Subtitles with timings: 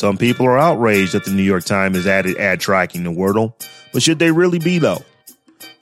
[0.00, 3.52] Some people are outraged that the New York Times has added ad tracking to Wordle,
[3.92, 5.04] but should they really be though?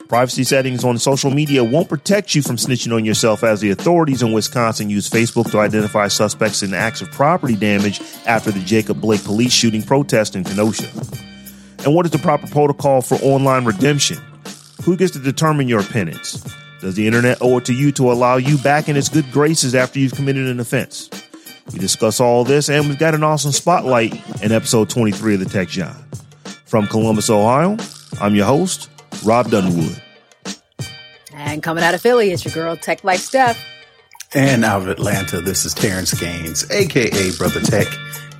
[0.09, 4.21] Privacy settings on social media won't protect you from snitching on yourself as the authorities
[4.21, 8.99] in Wisconsin use Facebook to identify suspects in acts of property damage after the Jacob
[8.99, 10.89] Blake police shooting protest in Kenosha.
[11.85, 14.17] And what is the proper protocol for online redemption?
[14.83, 16.45] Who gets to determine your penance?
[16.81, 19.75] Does the internet owe it to you to allow you back in its good graces
[19.75, 21.09] after you've committed an offense?
[21.71, 25.45] We discuss all this, and we've got an awesome spotlight in episode 23 of the
[25.45, 25.95] Tech Jawn.
[26.65, 27.77] From Columbus, Ohio,
[28.19, 28.89] I'm your host,
[29.23, 30.01] Rob Dunwood.
[31.33, 33.63] And coming out of Philly, it's your girl, Tech Life Steph.
[34.33, 37.87] And out of Atlanta, this is Terrence Gaines, aka Brother Tech,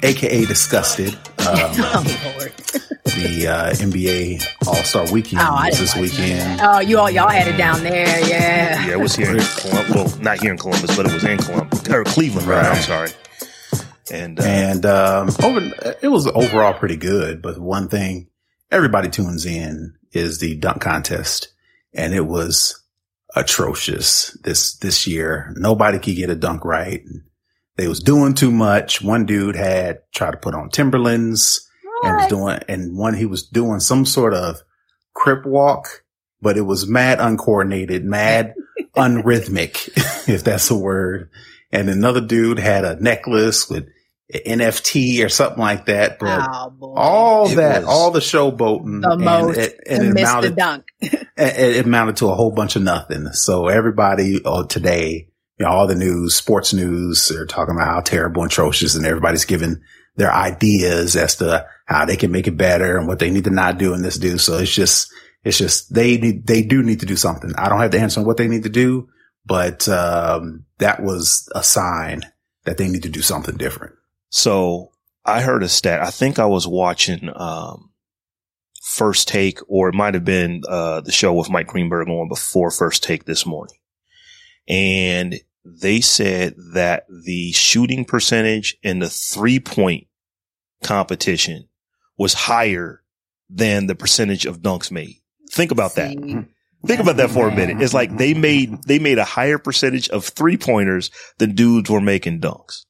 [0.03, 1.17] aka Disgusted.
[1.50, 2.52] Um, oh, Lord.
[2.58, 6.61] the uh, NBA All Star Weekend Oh, was this watch weekend.
[6.64, 8.86] Oh, you all, y'all had it down there, yeah.
[8.86, 9.95] Yeah, it was here in Columbus.
[9.95, 12.66] Well, not here in Columbus, but it was in Columbus, or Cleveland, right?
[12.66, 13.09] I'm sorry.
[14.11, 15.59] And, uh, And um, over,
[16.02, 17.42] it was overall pretty good.
[17.42, 18.27] But one thing
[18.72, 21.49] everybody tunes in is the dunk contest,
[21.93, 22.82] and it was
[23.36, 25.54] atrocious this this year.
[25.58, 27.04] Nobody could get a dunk right.
[27.79, 29.01] They was doing too much.
[29.01, 31.65] One dude had tried to put on Timberlands
[32.03, 34.61] and was doing, and one he was doing some sort of
[35.13, 36.03] crip walk,
[36.41, 38.53] but it was mad uncoordinated, mad
[38.97, 39.87] unrhythmic,
[40.27, 41.29] if that's a word.
[41.71, 43.87] And another dude had a necklace with
[44.33, 49.21] NFT or something like that, but Oh, all It that, all the showboating, the and
[49.21, 50.85] most it, and it miss the amounted, dunk.
[51.01, 53.27] it, it amounted to a whole bunch of nothing.
[53.31, 55.28] So everybody uh, today,
[55.59, 59.05] you know, all the news, sports news, they're talking about how terrible and atrocious, and
[59.05, 59.81] everybody's giving
[60.15, 63.49] their ideas as to how they can make it better and what they need to
[63.49, 64.37] not do and this do.
[64.37, 65.11] So it's just,
[65.43, 67.53] it's just they need, they do need to do something.
[67.58, 69.09] I don't have the answer on what they need to do,
[69.45, 72.21] but um, that was a sign
[72.65, 73.95] that they need to do something different.
[74.30, 74.91] So
[75.26, 76.02] I heard a stat.
[76.02, 77.91] I think I was watching um,
[78.81, 82.71] First Take, or it might have been uh, the show with Mike Greenberg on before
[82.71, 83.77] First Take this morning,
[84.67, 85.36] and
[85.81, 90.07] they said that the shooting percentage in the three point
[90.83, 91.67] competition
[92.17, 93.02] was higher
[93.49, 95.15] than the percentage of dunks made.
[95.52, 96.11] Think about that.
[96.85, 97.81] Think about that for a minute.
[97.81, 101.99] It's like they made they made a higher percentage of three pointers than dudes were
[101.99, 102.85] making dunks.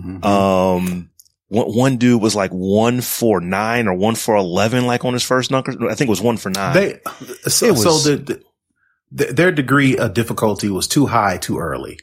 [0.00, 0.24] Mhm.
[0.24, 1.10] Um,
[1.48, 5.24] one, one dude was like one for nine or one for 11, like on his
[5.24, 5.72] first dunker.
[5.90, 6.74] I think it was one for nine.
[6.74, 7.00] They
[7.48, 8.42] so, It was- so the, the,
[9.10, 11.98] their degree of difficulty was too high too early,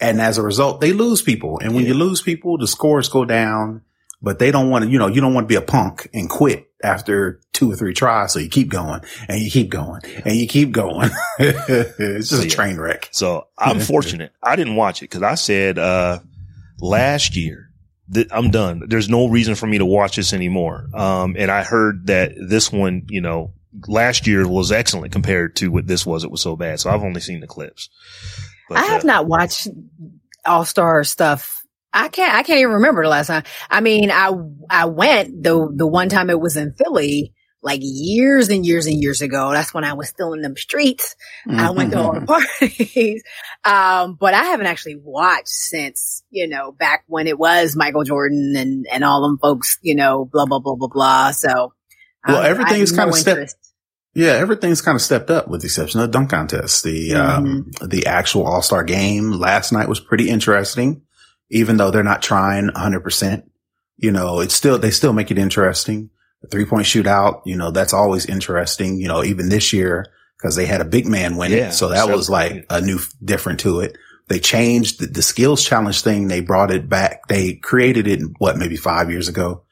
[0.00, 1.58] and as a result, they lose people.
[1.60, 1.88] And when Yeah.
[1.90, 3.82] you lose people, the scores go down.
[4.22, 6.30] But they don't want to, you know, you don't want to be a punk and
[6.30, 8.32] quit after two or three tries.
[8.32, 11.10] So you keep going and you keep going and you keep going.
[11.38, 13.10] it's just So, a train wreck.
[13.12, 14.32] so I'm fortunate.
[14.42, 16.20] I didn't watch it because I said, uh,
[16.80, 17.68] last year
[18.08, 18.84] that I'm done.
[18.88, 20.86] There's no reason for me to watch this anymore.
[20.94, 23.52] Um, and I heard that this one, you know,
[23.86, 26.24] last year was excellent compared to what this was.
[26.24, 26.80] It was so bad.
[26.80, 27.88] So I've only seen the clips.
[28.68, 29.68] But, I have uh, not watched
[30.46, 31.62] All Star stuff.
[31.92, 32.34] I can't.
[32.34, 33.44] I can't even remember the last time.
[33.70, 34.32] I mean, I
[34.68, 39.00] I went the the one time it was in Philly, like years and years and
[39.00, 39.52] years ago.
[39.52, 41.14] That's when I was still in them streets.
[41.48, 42.26] I went to all the
[42.60, 43.22] parties,
[43.64, 48.54] um, but I haven't actually watched since you know back when it was Michael Jordan
[48.56, 49.78] and and all them folks.
[49.82, 51.30] You know, blah blah blah blah blah.
[51.30, 51.74] So,
[52.26, 53.56] Well, um, everything is have kinda no step- interest.
[54.14, 56.84] Yeah, everything's kind of stepped up with the exception of the dunk contest.
[56.84, 61.02] The um, the actual All Star game last night was pretty interesting,
[61.50, 63.00] even though they're not trying 100.
[63.00, 63.50] percent
[63.96, 66.10] You know, it's still they still make it interesting.
[66.42, 68.98] The three point shootout, you know, that's always interesting.
[69.00, 70.06] You know, even this year
[70.38, 72.80] because they had a big man win Yeah, it, so that so- was like a
[72.80, 73.96] new different to it.
[74.28, 76.28] they changed the, the skills challenge thing.
[76.28, 77.26] They brought it back.
[77.28, 79.63] They created it, what, maybe five years ago.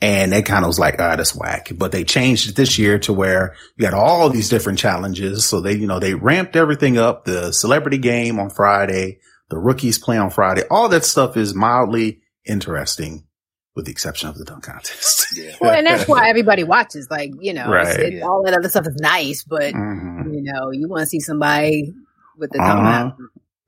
[0.00, 1.70] And they kind of was like, ah, oh, that's whack.
[1.74, 5.46] But they changed it this year to where you got all these different challenges.
[5.46, 7.24] So they, you know, they ramped everything up.
[7.24, 10.64] The celebrity game on Friday, the rookies play on Friday.
[10.70, 13.24] All that stuff is mildly interesting
[13.74, 15.14] with the exception of the dunk contest.
[15.34, 15.56] Yeah.
[15.60, 17.08] well, and that's why everybody watches.
[17.10, 17.88] Like, you know, right.
[17.88, 20.32] it's, it's, all that other stuff is nice, but mm-hmm.
[20.32, 21.92] you know, you want to see somebody
[22.38, 23.10] with the uh-huh.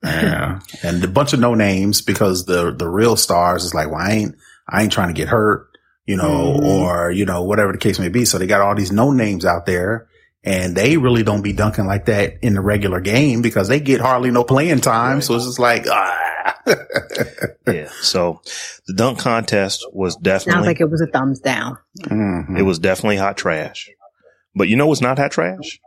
[0.03, 3.99] yeah, and a bunch of no names because the the real stars is like, well,
[3.99, 4.35] I ain't
[4.69, 5.68] I ain't trying to get hurt
[6.09, 6.65] you know, mm-hmm.
[6.65, 8.25] or, you know, whatever the case may be.
[8.25, 10.07] So they got all these no names out there
[10.43, 14.01] and they really don't be dunking like that in the regular game because they get
[14.01, 15.17] hardly no playing time.
[15.17, 15.23] Right.
[15.23, 16.57] So it's just like, ah.
[17.67, 17.89] yeah.
[18.01, 18.41] So
[18.87, 20.53] the dunk contest was definitely.
[20.53, 21.77] Sounds like it was a thumbs down.
[21.99, 22.57] Mm-hmm.
[22.57, 23.87] It was definitely hot trash.
[24.55, 25.79] But you know what's not hot trash?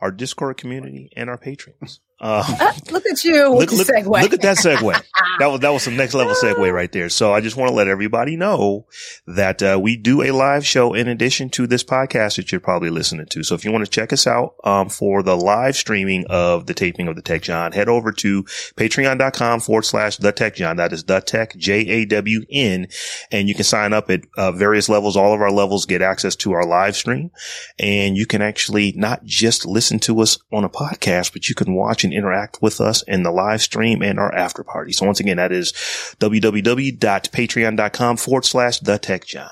[0.00, 1.98] Our Discord community and our patrons.
[2.24, 3.54] Uh, look at you.
[3.54, 5.02] Look, look, look, at that segue.
[5.38, 7.10] that was, that was some next level segue right there.
[7.10, 8.86] So I just want to let everybody know
[9.26, 12.88] that, uh, we do a live show in addition to this podcast that you're probably
[12.88, 13.42] listening to.
[13.42, 16.72] So if you want to check us out, um, for the live streaming of the
[16.72, 20.76] taping of the Tech Jawn, head over to patreon.com forward slash the Tech Jawn.
[20.76, 22.88] That is the Tech J-A-W-N.
[23.32, 25.14] And you can sign up at uh, various levels.
[25.14, 27.32] All of our levels get access to our live stream
[27.78, 31.74] and you can actually not just listen to us on a podcast, but you can
[31.74, 34.92] watch and interact with us in the live stream and our after party.
[34.92, 35.72] So once again, that is
[36.20, 39.50] www.patreon.com forward slash the tech jawn.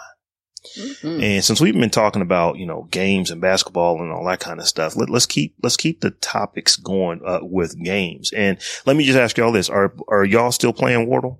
[0.78, 1.22] Mm-hmm.
[1.22, 4.60] And since we've been talking about, you know, games and basketball and all that kind
[4.60, 8.32] of stuff, let, us keep, let's keep the topics going, uh, with games.
[8.32, 9.68] And let me just ask y'all this.
[9.68, 11.38] Are, are y'all still playing Wordle?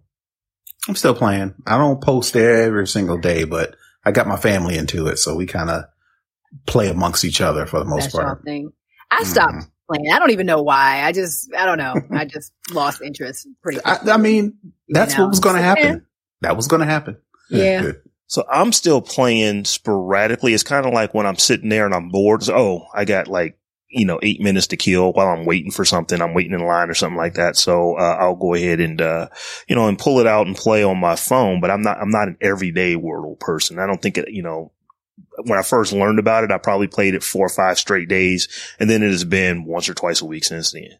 [0.88, 1.54] I'm still playing.
[1.66, 5.18] I don't post there every single day, but I got my family into it.
[5.18, 5.84] So we kind of
[6.66, 8.42] play amongst each other for the most That's part.
[8.44, 8.72] Thing.
[9.10, 10.12] I stopped mm-hmm playing.
[10.12, 11.02] I don't even know why.
[11.02, 11.94] I just, I don't know.
[12.10, 14.58] I just lost interest pretty I, I, mean,
[14.88, 15.24] that's you know?
[15.24, 15.84] what was going to happen.
[15.84, 15.96] Yeah.
[16.42, 17.16] That was going to happen.
[17.50, 17.92] Yeah.
[18.26, 20.54] So I'm still playing sporadically.
[20.54, 22.42] It's kind of like when I'm sitting there and I'm bored.
[22.42, 23.58] So, oh, I got like,
[23.88, 26.20] you know, eight minutes to kill while I'm waiting for something.
[26.20, 27.56] I'm waiting in line or something like that.
[27.56, 29.28] So, uh, I'll go ahead and, uh,
[29.68, 32.10] you know, and pull it out and play on my phone, but I'm not, I'm
[32.10, 33.78] not an everyday Wordle person.
[33.78, 34.72] I don't think it, you know,
[35.44, 38.48] when I first learned about it, I probably played it four or five straight days.
[38.78, 40.98] And then it has been once or twice a week since then.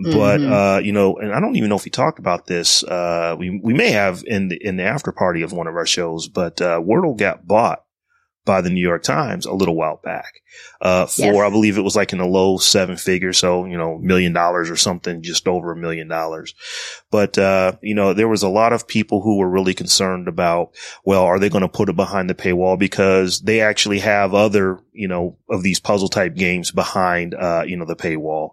[0.00, 0.12] Mm-hmm.
[0.12, 2.82] But, uh, you know, and I don't even know if we talked about this.
[2.84, 5.86] Uh, we, we may have in the, in the after party of one of our
[5.86, 7.84] shows, but, uh, Wordle got bought
[8.44, 10.40] by the New York Times a little while back,
[10.80, 11.36] uh, for, yes.
[11.36, 13.38] I believe it was like in the low seven figures.
[13.38, 16.54] So, you know, million dollars or something, just over a million dollars.
[17.10, 20.74] But, uh, you know, there was a lot of people who were really concerned about,
[21.04, 22.78] well, are they going to put it behind the paywall?
[22.78, 27.76] Because they actually have other, you know, of these puzzle type games behind, uh, you
[27.76, 28.50] know, the paywall.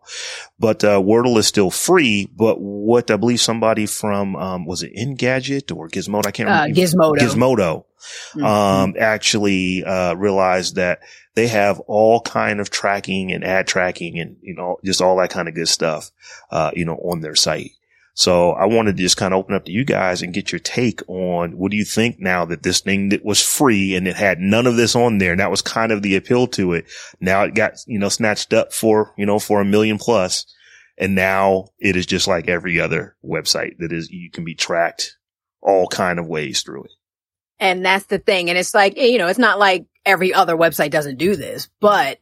[0.60, 2.30] But, uh, Wordle is still free.
[2.36, 6.28] But what I believe somebody from, um, was it Engadget or Gizmodo?
[6.28, 6.80] I can't uh, remember.
[6.80, 7.18] Gizmodo.
[7.18, 7.86] Gizmodo
[8.34, 8.44] mm-hmm.
[8.44, 11.00] um, actually uh, realized that
[11.36, 15.30] they have all kind of tracking and ad tracking and you know just all that
[15.30, 16.12] kind of good stuff,
[16.52, 17.72] uh, you know, on their site.
[18.20, 20.60] So I wanted to just kind of open up to you guys and get your
[20.60, 24.18] take on what do you think now that this thing that was free and it
[24.18, 26.86] had none of this on there and that was kind of the appeal to it.
[27.22, 30.46] Now it got, you know, snatched up for, you know, for a million plus.
[30.98, 35.16] And now it is just like every other website that is, you can be tracked
[35.62, 36.92] all kind of ways through it.
[37.60, 38.50] And that's the thing.
[38.50, 42.20] And it's like, you know, it's not like every other website doesn't do this, but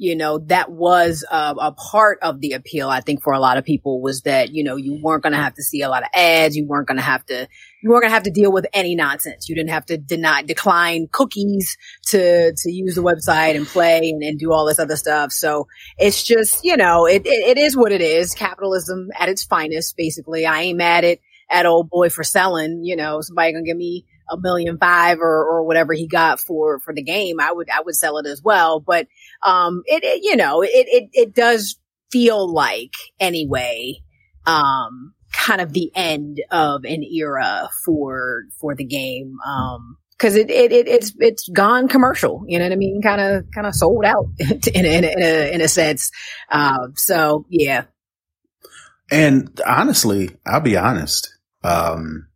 [0.00, 3.66] you know, that was a, part of the appeal, I think, for a lot of
[3.66, 6.08] people was that, you know, you weren't going to have to see a lot of
[6.14, 6.56] ads.
[6.56, 7.46] You weren't going to have to,
[7.82, 9.50] you weren't going to have to deal with any nonsense.
[9.50, 14.22] You didn't have to deny, decline cookies to, to use the website and play and,
[14.22, 15.32] and do all this other stuff.
[15.32, 15.66] So
[15.98, 18.32] it's just, you know, it, it, it is what it is.
[18.32, 20.46] Capitalism at its finest, basically.
[20.46, 21.18] I ain't mad at,
[21.50, 25.44] at old boy for selling, you know, somebody gonna give me a million five or,
[25.44, 28.42] or whatever he got for, for the game, I would, I would sell it as
[28.42, 28.80] well.
[28.80, 29.08] But,
[29.42, 31.78] um, it, it you know, it, it, it does
[32.10, 34.02] feel like anyway,
[34.46, 39.36] um, kind of the end of an era for, for the game.
[39.46, 43.00] Um, cause it, it, it, it's, it's gone commercial, you know what I mean?
[43.02, 46.10] Kind of, kind of sold out in, in, in, a, in a sense.
[46.50, 47.84] Um, so yeah.
[49.10, 51.36] And honestly, I'll be honest.
[51.62, 52.28] Um,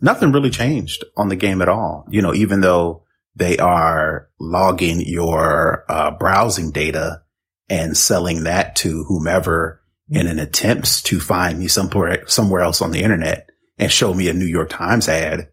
[0.00, 2.06] nothing really changed on the game at all.
[2.10, 7.22] You know, even though they are logging your uh, browsing data
[7.68, 12.92] and selling that to whomever in an attempt to find me somewhere somewhere else on
[12.92, 15.48] the internet and show me a New York Times ad.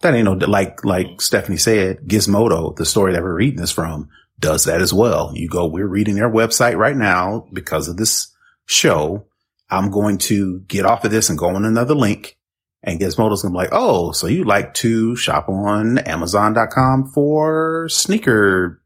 [0.00, 4.08] That ain't no like like Stephanie said, Gizmodo, the story that we're reading this from,
[4.38, 5.32] does that as well.
[5.34, 8.30] You go, we're reading their website right now because of this
[8.66, 9.26] show
[9.70, 12.36] I'm going to get off of this and go on another link.
[12.86, 18.82] And Gizmodo's gonna be like, oh, so you like to shop on Amazon.com for sneaker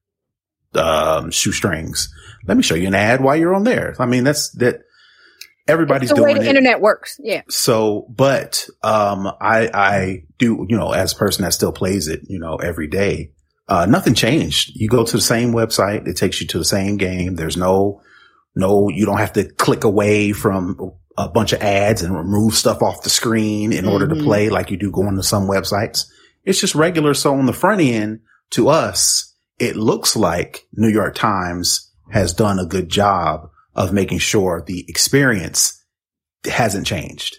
[0.74, 2.14] um, shoestrings.
[2.46, 3.94] Let me show you an ad while you're on there.
[3.98, 4.82] I mean, that's that.
[5.66, 6.48] Everybody's the doing way the it.
[6.48, 7.20] internet works.
[7.22, 7.42] Yeah.
[7.50, 12.22] So, but, um, I, I do, you know, as a person that still plays it,
[12.26, 13.32] you know, every day,
[13.68, 14.70] uh, nothing changed.
[14.74, 16.08] You go to the same website.
[16.08, 17.34] It takes you to the same game.
[17.34, 18.00] There's no,
[18.54, 22.82] no, you don't have to click away from a bunch of ads and remove stuff
[22.82, 24.24] off the screen in order to Mhm.
[24.24, 26.04] play like you do going to some websites.
[26.44, 27.12] It's just regular.
[27.14, 28.20] So on the front end
[28.50, 34.18] to us, it looks like New York Times has done a good job of making
[34.18, 35.82] sure the experience
[36.46, 37.36] hasn't changed.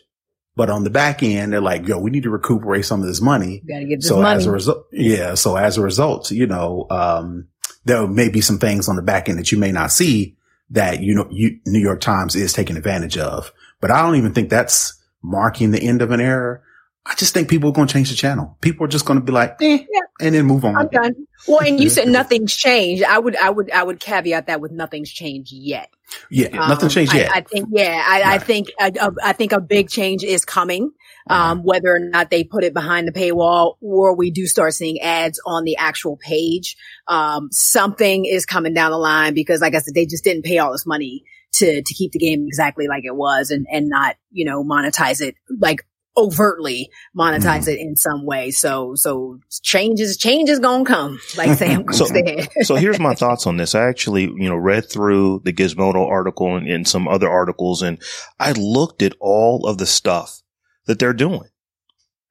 [0.55, 3.21] But on the back end, they're like, yo, we need to recuperate some of this
[3.21, 3.61] money.
[3.65, 4.35] You gotta get this So money.
[4.35, 5.33] as a result, yeah.
[5.35, 7.47] So as a result, you know, um,
[7.85, 10.35] there may be some things on the back end that you may not see
[10.71, 13.51] that, you know, you, New York Times is taking advantage of.
[13.81, 14.93] But I don't even think that's
[15.23, 16.61] marking the end of an era.
[17.05, 18.57] I just think people are going to change the channel.
[18.61, 19.99] People are just going to be like, eh, Yeah.
[20.21, 20.75] and then move on.
[20.75, 21.15] I'm done.
[21.47, 23.03] Well, and you said nothing's changed.
[23.03, 25.89] I would, I would, I would caveat that with nothing's changed yet.
[26.29, 26.49] Yeah.
[26.49, 27.31] nothing Um, changed yet.
[27.33, 28.91] I think, yeah, I, I think, I,
[29.23, 30.91] I think a big change is coming.
[31.27, 34.99] Um, whether or not they put it behind the paywall or we do start seeing
[34.99, 36.75] ads on the actual page.
[37.07, 40.57] Um, something is coming down the line because like I said, they just didn't pay
[40.57, 44.15] all this money to, to keep the game exactly like it was and, and not,
[44.31, 45.85] you know, monetize it like
[46.17, 47.69] overtly monetize Mm-hmm.
[47.69, 48.51] it in some way.
[48.51, 52.49] So, so changes, change is going to come, like Sam So- said.
[52.63, 53.73] so here's my thoughts on this.
[53.75, 58.01] I actually, you know, read through the Gizmodo article and, and some other articles and
[58.39, 60.41] I looked at all of the stuff
[60.87, 61.43] that they're doing.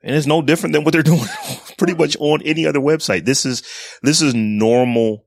[0.03, 1.25] And it's no different than what they're doing
[1.79, 3.25] pretty much on any other website.
[3.25, 3.63] This is,
[4.03, 5.25] this is normal,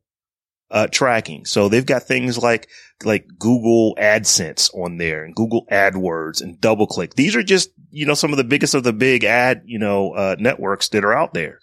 [0.72, 1.46] uh, tracking.
[1.46, 2.70] So they've got things like,
[3.04, 7.14] like Google AdSense on there and Google AdWords and DoubleClick.
[7.14, 10.14] These are just, you know, some of the biggest of the big ad, you know,
[10.14, 11.60] uh, networks that are out there.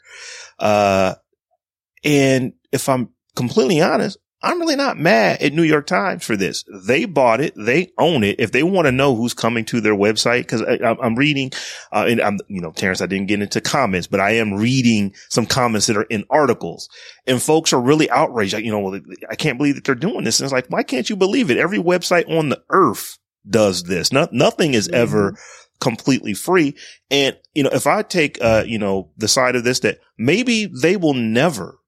[0.58, 1.14] Uh,
[2.04, 6.64] and if I'm completely honest, I'm really not mad at New York Times for this.
[6.72, 7.54] They bought it.
[7.56, 8.38] They own it.
[8.38, 11.50] If they want to know who's coming to their website, cause I, I'm reading,
[11.92, 15.12] uh, and I'm, you know, Terrence, I didn't get into comments, but I am reading
[15.28, 16.88] some comments that are in articles
[17.26, 18.54] and folks are really outraged.
[18.54, 20.38] Like, You know, well, I can't believe that they're doing this.
[20.38, 21.58] And it's like, why can't you believe it?
[21.58, 23.18] Every website on the earth
[23.48, 24.12] does this.
[24.12, 25.36] No, nothing is ever
[25.80, 26.76] completely free.
[27.10, 30.66] And, you know, if I take, uh, you know, the side of this that maybe
[30.66, 31.78] they will never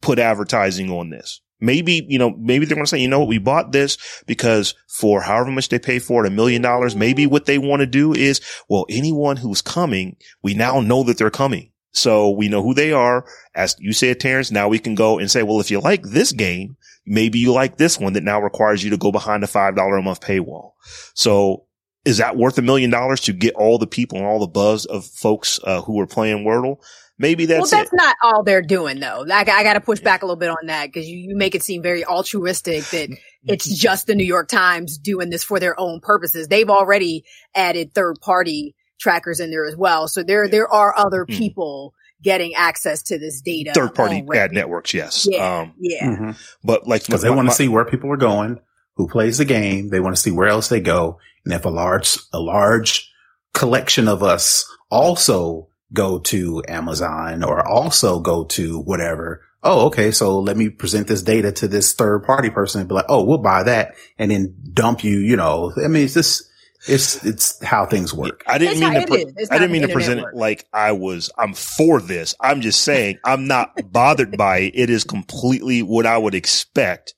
[0.00, 1.42] put advertising on this.
[1.60, 4.74] Maybe, you know, maybe they're going to say, you know what, we bought this because
[4.88, 7.86] for however much they pay for it, a million dollars, maybe what they want to
[7.86, 11.70] do is, well, anyone who's coming, we now know that they're coming.
[11.92, 13.26] So we know who they are.
[13.54, 16.32] As you said, Terrence, now we can go and say, well, if you like this
[16.32, 19.98] game, maybe you like this one that now requires you to go behind a $5
[19.98, 20.72] a month paywall.
[21.14, 21.66] So
[22.04, 24.86] is that worth a million dollars to get all the people and all the buzz
[24.86, 26.76] of folks uh, who are playing Wordle?
[27.20, 27.96] Maybe that's, well, that's it.
[27.96, 29.24] not all they're doing though.
[29.26, 31.54] Like I got to push back a little bit on that because you, you make
[31.54, 33.10] it seem very altruistic that
[33.44, 36.48] it's just the New York Times doing this for their own purposes.
[36.48, 37.24] They've already
[37.54, 40.08] added third party trackers in there as well.
[40.08, 41.36] So there, there are other Mhm.
[41.36, 43.72] people getting access to this data.
[43.74, 44.38] Third party already.
[44.40, 45.26] ad networks, yes.
[45.30, 45.60] Yeah.
[45.60, 46.04] Um, yeah.
[46.06, 46.36] Mhm.
[46.64, 48.60] but like, because they want to see where people are going,
[48.96, 49.88] who plays the game.
[49.88, 51.18] They want to see where else they go.
[51.46, 53.10] And if a large, a large
[53.54, 59.42] collection of us also go to Amazon or also go to whatever.
[59.62, 60.10] Oh, okay.
[60.10, 63.24] So let me present this data to this third party person and be like, Oh,
[63.24, 66.50] we'll buy that and then dump you, you know, I mean, it's just,
[66.88, 68.42] it's, it's how things work.
[68.46, 69.06] I didn't It's mean to.
[69.06, 71.30] Pre- I didn't mean to internet present it like I was.
[71.36, 72.34] I'm for this.
[72.40, 74.72] I'm just saying I'm not bothered by it.
[74.74, 77.14] It is completely what I would expect.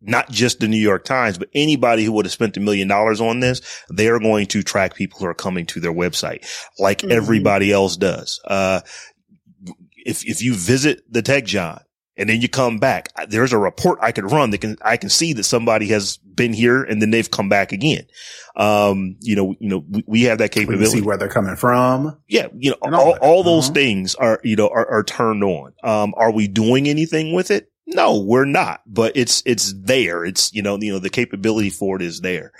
[0.00, 3.20] Not just the New York Times, but anybody who would have spent a million dollars
[3.20, 6.46] on this, they are going to track people who are coming to their website,
[6.78, 7.10] like Mhm.
[7.10, 8.40] everybody else does.
[8.44, 8.80] Uh,
[10.06, 11.80] if if you visit the Tech Jawn
[12.16, 15.08] and then you come back, there's a report I could run that can I can
[15.10, 18.06] see that somebody has been here and then they've come back again.
[18.56, 20.98] Um, you know, you know, we, we have that We capability.
[20.98, 22.16] see where they're coming from.
[22.28, 23.74] Yeah, you know, all, all all, those Uh-huh.
[23.74, 25.72] things are, you know, are, are turned on.
[25.82, 27.68] Um, are we doing anything with it?
[27.90, 30.22] No, we're not, but it's, it's there.
[30.24, 32.52] It's, you know, you know, the capability for it is there.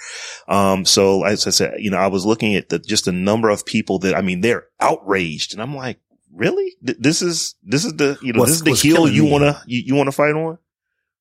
[0.49, 3.51] Um, so as I said, you know, I was looking at the, just the number
[3.51, 6.01] of people that, I mean, they're outraged and I'm like,
[6.33, 6.77] really?
[6.85, 9.15] Th- This is, this is the, you know, What's- this is the what's hill killing
[9.15, 10.59] you want to, you, you want to fight on?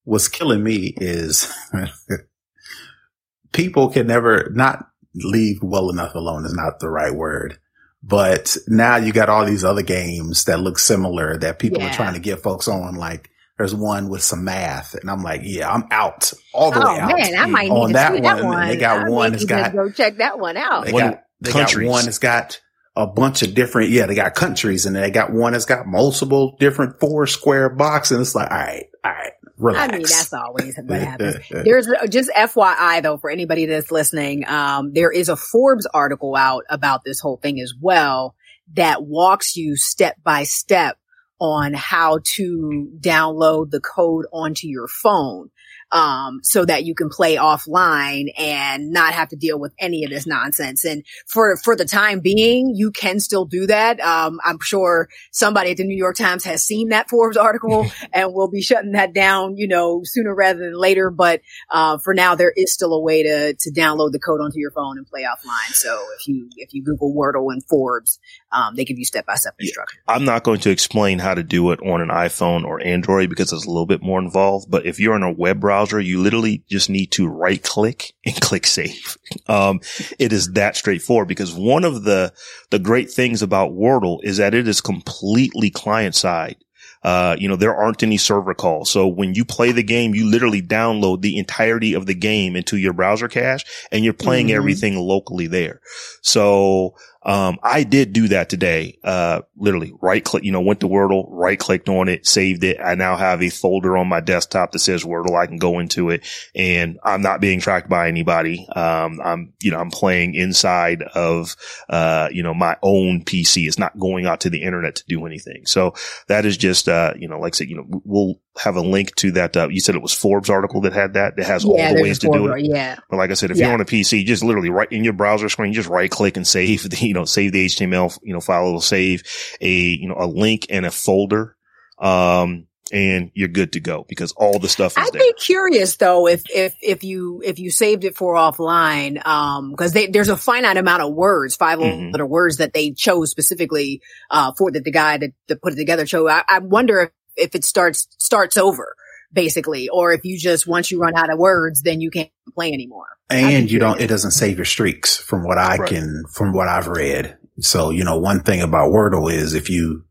[0.06, 1.52] what's killing me is
[3.52, 7.60] people can never not leave well enough alone is not the right word.
[8.04, 11.90] But now you got all these other games that look similar that people Yeah.
[11.90, 12.96] are trying to get folks on.
[12.96, 16.94] Like there's one with some math, and I'm like, yeah, I'm out all the oh,
[16.94, 17.18] way out.
[17.18, 18.68] man, I might need on to that see one, that one.
[18.68, 20.86] They got I one need that's to got go check that one out.
[20.86, 22.62] they One got they got one that's got
[22.96, 26.56] a bunch of different yeah they got countries and they got one that's got multiple
[26.60, 29.94] different four square boxes and it's like all right all right relax.
[29.94, 31.38] I mean, that's always what happens.
[31.50, 36.64] There's just FYI though, for anybody that's listening, um, there is a Forbes article out
[36.70, 38.36] about this whole thing as well
[38.76, 40.98] that walks you step by step
[41.40, 45.50] on how to download the code onto your phone.
[45.90, 50.10] Um, so that you can play offline and not have to deal with any of
[50.10, 50.84] this nonsense.
[50.84, 54.02] And for, for the time being, you can still do that.
[54.02, 58.34] Um, I'm sure somebody at the New York Times has seen that Forbes article and
[58.34, 61.10] will be shutting that down, you know, sooner rather than later.
[61.10, 61.40] But,
[61.72, 64.72] uh, for now, there is still a way to, to download the code onto your
[64.72, 65.72] phone and play offline.
[65.72, 68.20] So if you, if you Google Wordle and Forbes,
[68.52, 70.02] um, they give you step by step instructions.
[70.08, 73.52] I'm not going to explain how to do it on an iPhone or Android because
[73.52, 74.72] it's a little bit more involved.
[74.72, 78.36] But if you're in a web browser, you literally just need to right click and
[78.42, 79.18] click save.
[79.48, 79.82] Um,
[80.18, 82.34] it is that straightforward because one of the,
[82.70, 86.56] the great things about Wordle is that it is completely client side.
[87.04, 88.90] Uh, you know, there aren't any server calls.
[88.90, 92.76] So when you play the game, you literally download the entirety of the game into
[92.76, 94.56] your browser cache and you're playing Mhm.
[94.56, 95.80] everything locally there.
[96.22, 99.00] So, um, I did do that today.
[99.04, 102.80] Uh, literally right click, you know, went to Wordle, right clicked on it, saved it.
[102.80, 105.38] I now have a folder on my desktop that says Wordle.
[105.38, 108.68] I can go into it and I'm not being tracked by anybody.
[108.76, 111.56] Um, I'm, you know, I'm playing inside of,
[111.90, 113.68] uh, you know, my own PC.
[113.68, 115.66] It's not going out to the internet to do anything.
[115.66, 115.96] So
[116.28, 119.14] that is just, uh, you know, like I said, you know, we'll have a link
[119.16, 119.56] to that.
[119.56, 122.20] Uh, you said it was Forbes article that had that, that has all the ways
[122.20, 122.66] to do it.
[122.66, 122.98] Yeah.
[123.10, 123.66] But like I said, if Yeah.
[123.68, 126.48] you're on a PC, just literally right in your browser screen, just right click and
[126.48, 128.68] save the, you know, save the HTML, you know, file.
[128.68, 129.24] It'll save
[129.62, 131.56] a, you know, a link and a folder.
[132.00, 135.20] Um, and you're good to go because all the stuff is I'd there.
[135.22, 139.92] be curious though if if if you if you saved it for offline, um, because
[139.92, 142.14] there's a finite amount of words, five Mhm.
[142.14, 145.76] letter words that they chose specifically uh for that the guy that, that put it
[145.76, 146.30] together chose.
[146.32, 148.96] I, I wonder if, if it starts starts over
[149.34, 152.72] basically, or if you just once you run out of words, then you can't play
[152.72, 153.08] anymore.
[153.30, 155.90] And you don't, it doesn't save your streaks from what I Right.
[155.90, 157.38] can, from what I've read.
[157.60, 160.06] So, you know, one thing about Wordle is if you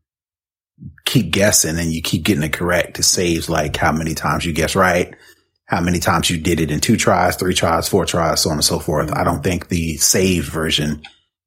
[1.06, 4.52] keep guessing and you keep getting it correct, it saves like how many times you
[4.52, 5.14] guess right,
[5.64, 8.56] how many times you did it in two tries, three tries, four tries, so on
[8.56, 9.10] and so forth.
[9.12, 11.02] I don't think the saved version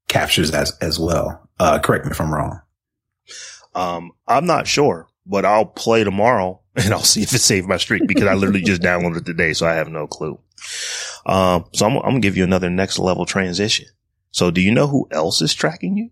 [0.08, 1.48] captures as, as well.
[1.60, 2.62] Uh, correct me if I'm wrong.
[3.76, 7.78] Um, I'm not sure, but I'll play tomorrow and I'll see if it saved my
[7.78, 9.54] streak because I literally just downloaded it today.
[9.54, 10.40] So I have no clue.
[11.26, 13.86] Um, so I'm, I'm going to give you another next level transition.
[14.32, 16.10] So do you know who else is tracking you?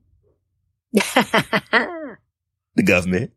[2.76, 3.32] The government.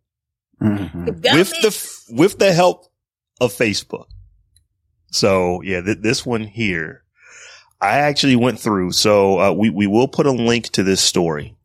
[0.61, 1.07] Mhm.
[1.33, 2.85] with the with the help
[3.41, 4.05] of Facebook.
[5.11, 7.05] So yeah, th- this one here,
[7.81, 8.93] I actually went through.
[8.93, 11.57] So uh, we we will put a link to this story,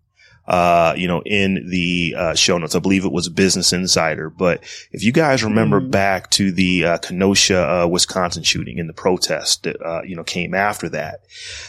[0.48, 2.76] uh, you know, in the uh, show notes.
[2.76, 4.30] I believe it was Business Insider.
[4.30, 5.92] But if you guys remember Mhm.
[5.92, 10.24] back to the uh, Kenosha, uh, Wisconsin shooting and the protest that uh, you know
[10.24, 11.22] came after that,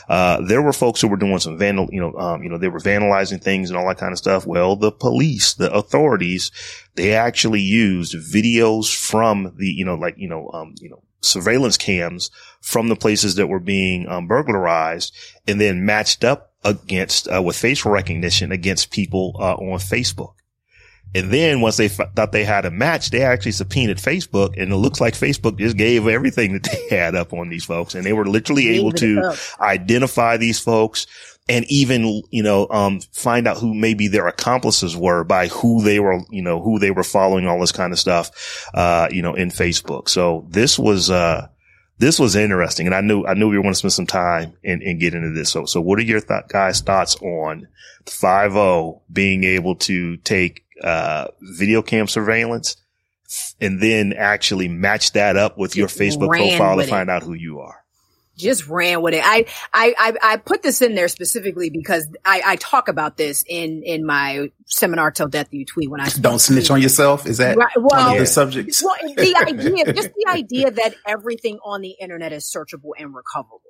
[0.08, 2.68] uh, there were folks who were doing some vandal, you know, um, you know, they
[2.68, 4.46] were vandalizing things and all that kind of stuff.
[4.46, 6.50] Well, the police, the authorities,
[6.94, 11.76] they actually used videos from the, you know, like, you know, um, you know, surveillance
[11.76, 15.12] cams from the places that were being um, burglarized
[15.48, 20.34] and then matched up against, uh, with facial recognition against people, uh, on Facebook.
[21.14, 24.72] And then once they f- thought they had a match, they actually subpoenaed Facebook and
[24.72, 28.04] it looks like Facebook just gave everything that they had up on these folks and
[28.04, 31.06] they were literally able to identify these folks
[31.48, 36.00] and even, you know, um, find out who maybe their accomplices were by who they
[36.00, 39.34] were, you know, who they were following, all this kind of stuff, uh, you know,
[39.34, 40.08] in Facebook.
[40.08, 41.46] So this was, uh,
[41.98, 42.86] this was interesting.
[42.86, 45.14] And I knew, I knew we were going to spend some time and, and get
[45.14, 45.50] into this.
[45.50, 47.68] So, so what are your th- guys' thoughts on
[48.06, 52.76] 5 being able to take, uh, video cam surveillance
[53.60, 56.90] and then actually match that up with your Facebook ran profile to with it.
[56.90, 57.85] find out who you are?
[58.36, 59.22] Just ran with it.
[59.24, 63.44] I, I, I, I put this in there specifically because I, I talk about this
[63.48, 67.26] in, in my seminar till death you tweet when I Don't snitch on yourself.
[67.26, 68.82] Is that Right, well- the subjects?
[68.82, 73.60] Well, the idea, just the idea that everything on the internet is searchable and recoverable.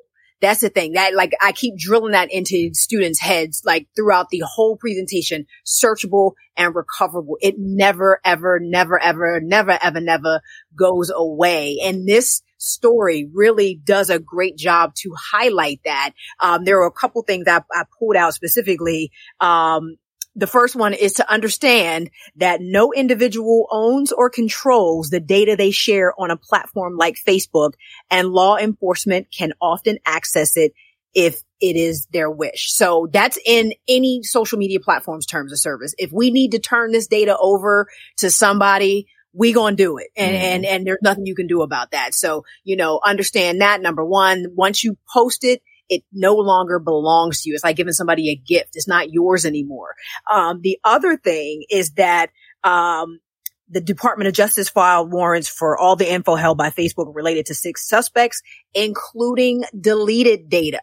[0.40, 4.42] That's the thing that like I keep drilling that into students' heads like throughout the
[4.46, 7.38] whole presentation, searchable and recoverable.
[7.40, 10.42] It never, ever, never, ever, never, ever, never
[10.76, 11.78] goes away.
[11.82, 16.12] And this story really does a great job to highlight that.
[16.40, 19.12] Um, there are a couple things I, I pulled out specifically.
[19.40, 19.96] Um,
[20.36, 25.70] the first one is to understand that no individual owns or controls the data they
[25.70, 27.72] share on a platform like Facebook
[28.10, 30.72] and law enforcement can often access it
[31.14, 32.70] if it is their wish.
[32.70, 35.94] So that's in any social media platforms terms of service.
[35.96, 40.08] If we need to turn this data over to somebody, we gonna do it.
[40.16, 40.40] And, mm.
[40.40, 42.14] and, and there's nothing you can do about that.
[42.14, 47.42] So, you know, understand that number one, once you post it, it no longer belongs
[47.42, 47.54] to you.
[47.54, 48.70] It's like giving somebody a gift.
[48.74, 49.94] It's not yours anymore.
[50.32, 52.30] Um, the other thing is that,
[52.64, 53.20] um,
[53.68, 57.54] the Department of Justice filed warrants for all the info held by Facebook related to
[57.54, 58.40] six suspects,
[58.74, 60.80] including deleted data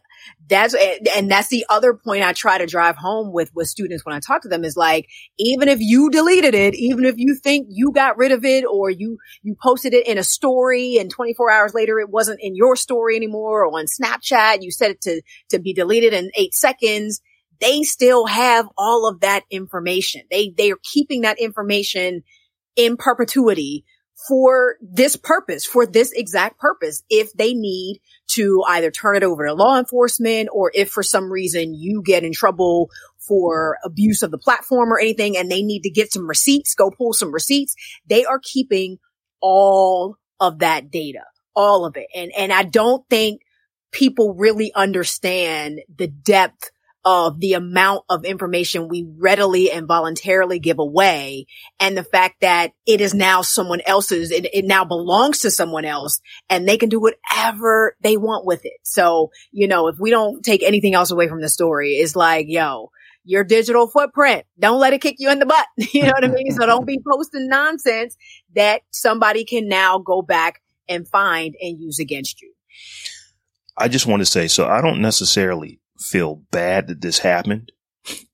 [0.50, 0.76] that's
[1.16, 4.20] and that's the other point I try to drive home with with students when I
[4.20, 5.08] talk to them is like
[5.38, 8.90] even if you deleted it, even if you think you got rid of it or
[8.90, 12.76] you you posted it in a story and 24 hours later it wasn't in your
[12.76, 17.22] story anymore or on Snapchat you set it to to be deleted in 8 seconds,
[17.60, 20.24] they still have all of that information.
[20.30, 22.24] They they are keeping that information
[22.76, 23.86] in perpetuity
[24.28, 29.46] for this purpose, for this exact purpose, if they need to either turn it over
[29.46, 34.32] to law enforcement or if for some reason you get in trouble for abuse of
[34.32, 37.76] the platform or anything and they need to get some receipts, go pull some receipts,
[38.08, 38.98] they are keeping
[39.42, 41.24] all of that data,
[41.56, 42.08] all of it.
[42.16, 43.42] And, and I don't think
[43.92, 46.72] people really understand the depth
[47.06, 51.46] of the amount of information we readily and voluntarily give away
[51.80, 55.84] and the fact that it is now someone else's, it, it, now belongs to someone
[55.84, 58.80] else and they can do whatever they want with it.
[58.84, 62.46] So, you know, if we don't take anything else away from the story, it's like,
[62.48, 62.92] yo,
[63.26, 65.66] your digital footprint, don't let it kick you in the butt.
[65.94, 66.52] You know what I mean?
[66.52, 68.16] so don't be posting nonsense
[68.56, 72.54] that somebody can now go back and find and use against you.
[73.78, 77.72] I just want to say, so I don't necessarily feel bad that this happened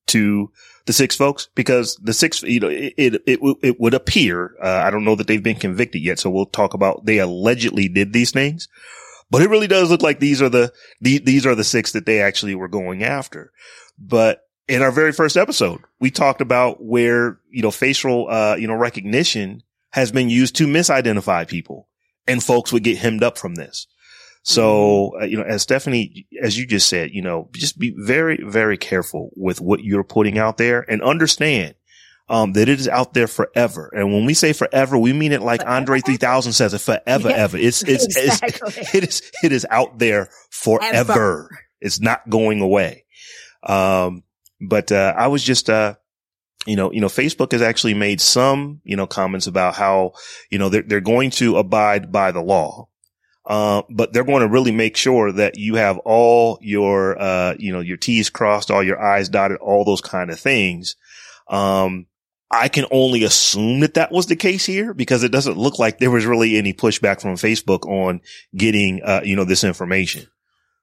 [0.08, 0.50] to
[0.86, 4.82] the six folks because the six, you know, it, it, it, it would appear, uh,
[4.84, 6.18] I don't know that they've been convicted yet.
[6.18, 8.68] So we'll talk about they allegedly did these things,
[9.30, 12.06] but it really does look like these are the, the these are the six that
[12.06, 13.52] they actually were going after.
[13.98, 18.66] But in our very first episode, we talked about where, you know, facial, uh, you
[18.66, 21.88] know, recognition has been used to misidentify people
[22.26, 23.86] and folks would get hemmed up from this.
[24.42, 25.22] So, mm-hmm.
[25.22, 28.78] uh, you know, as Stephanie, as you just said, you know, just be very, very
[28.78, 31.74] careful with what you're putting out there and understand
[32.28, 33.90] um, that it is out there forever.
[33.92, 37.36] And when we say forever, we mean it like Andre 3000 says it forever, yeah,
[37.36, 37.56] ever.
[37.58, 38.72] It's, it's, exactly.
[38.76, 41.12] it's, it is, it is out there forever.
[41.12, 41.50] Ever.
[41.80, 43.04] It's not going away.
[43.62, 44.22] Um,
[44.60, 45.96] but, uh, I was just, uh,
[46.66, 50.12] you know, you know, Facebook has actually made some, you know, comments about how,
[50.50, 52.88] you know, they're, they're going to abide by the law.
[53.50, 57.72] Uh, but they're going to really make sure that you have all your, uh, you
[57.72, 60.94] know, your T's crossed, all your I's dotted, all those kind of things.
[61.48, 62.06] Um,
[62.48, 65.98] I can only assume that that was the case here because it doesn't look like
[65.98, 68.20] there was really any pushback from Facebook on
[68.54, 70.28] getting, uh, you know, this information.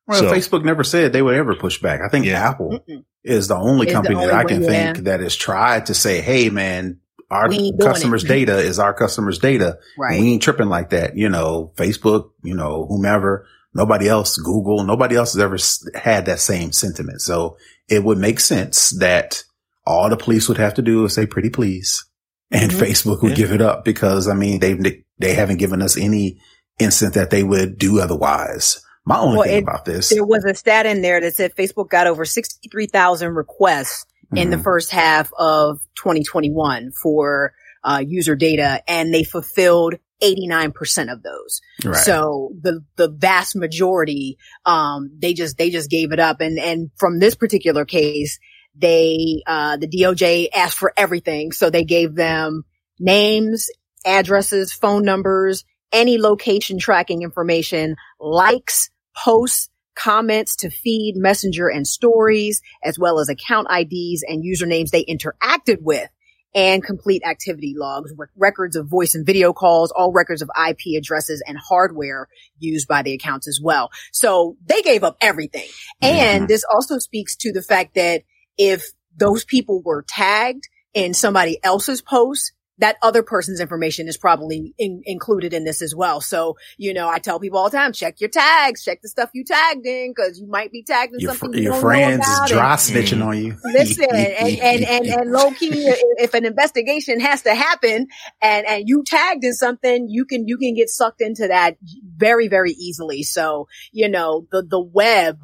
[0.06, 2.02] Well, so, Facebook never said they would ever push back.
[2.02, 2.50] I think yeah.
[2.50, 2.84] Apple
[3.24, 5.94] is the only it's company the only that I can think that has tried to
[5.94, 9.80] say, Hey, man, our customers' data is our customers' data.
[9.98, 10.20] Right.
[10.20, 11.18] We ain't tripping like that.
[11.18, 15.58] You know, Facebook, you know, whomever, nobody else, Google, nobody else has ever
[16.00, 17.22] had that same sentiment.
[17.22, 17.58] So
[17.90, 19.44] it would make sense that
[19.86, 22.06] all the police would have to do is say pretty please
[22.52, 22.82] and mm-hmm.
[22.82, 23.38] Facebook would yeah.
[23.38, 26.40] give it up because I mean, they've, they haven't given us any
[26.80, 28.82] instant that they would do otherwise.
[29.06, 30.10] My only well, thing it, about this.
[30.10, 34.38] There was a stat in there that said Facebook got over 63,000 requests mm-hmm.
[34.38, 34.64] in the mm-hmm.
[34.64, 41.62] first half of 2021 for uh, user data and they fulfilled 89% of those.
[41.86, 41.96] Right.
[41.96, 46.42] So the, the vast majority, um, they just, they just gave it up.
[46.42, 48.40] And, and from this particular case,
[48.76, 51.52] they, uh, the DOJ asked for everything.
[51.52, 52.64] So they gave them
[53.00, 53.70] names,
[54.06, 62.62] addresses, phone numbers, any location tracking information, likes, posts, comments to feed, messenger and stories,
[62.84, 66.10] as well as account IDs and usernames they interacted with
[66.56, 71.44] and complete activity logs, records of voice and video calls, all records of IP addresses
[71.46, 73.90] and hardware used by the accounts as well.
[74.12, 75.68] So they gave up everything.
[76.02, 76.48] And mm-hmm.
[76.48, 78.24] this also speaks to the fact that
[78.58, 84.74] if those people were tagged in somebody else's post, that other person's information is probably
[84.78, 86.22] in, included in this as well.
[86.22, 89.30] So, you know, I tell people all the time, check your tags, check the stuff
[89.34, 92.50] you tagged in, cause you might be tagged in your, something you your friends is
[92.50, 93.58] dry snitching on you.
[93.66, 95.72] Listen, and, and, and, and low key,
[96.18, 98.08] if an investigation has to happen
[98.42, 101.78] and, and you tagged in something, you can, you can get sucked into that
[102.16, 103.24] very, very easily.
[103.24, 105.40] So, you know, the, the web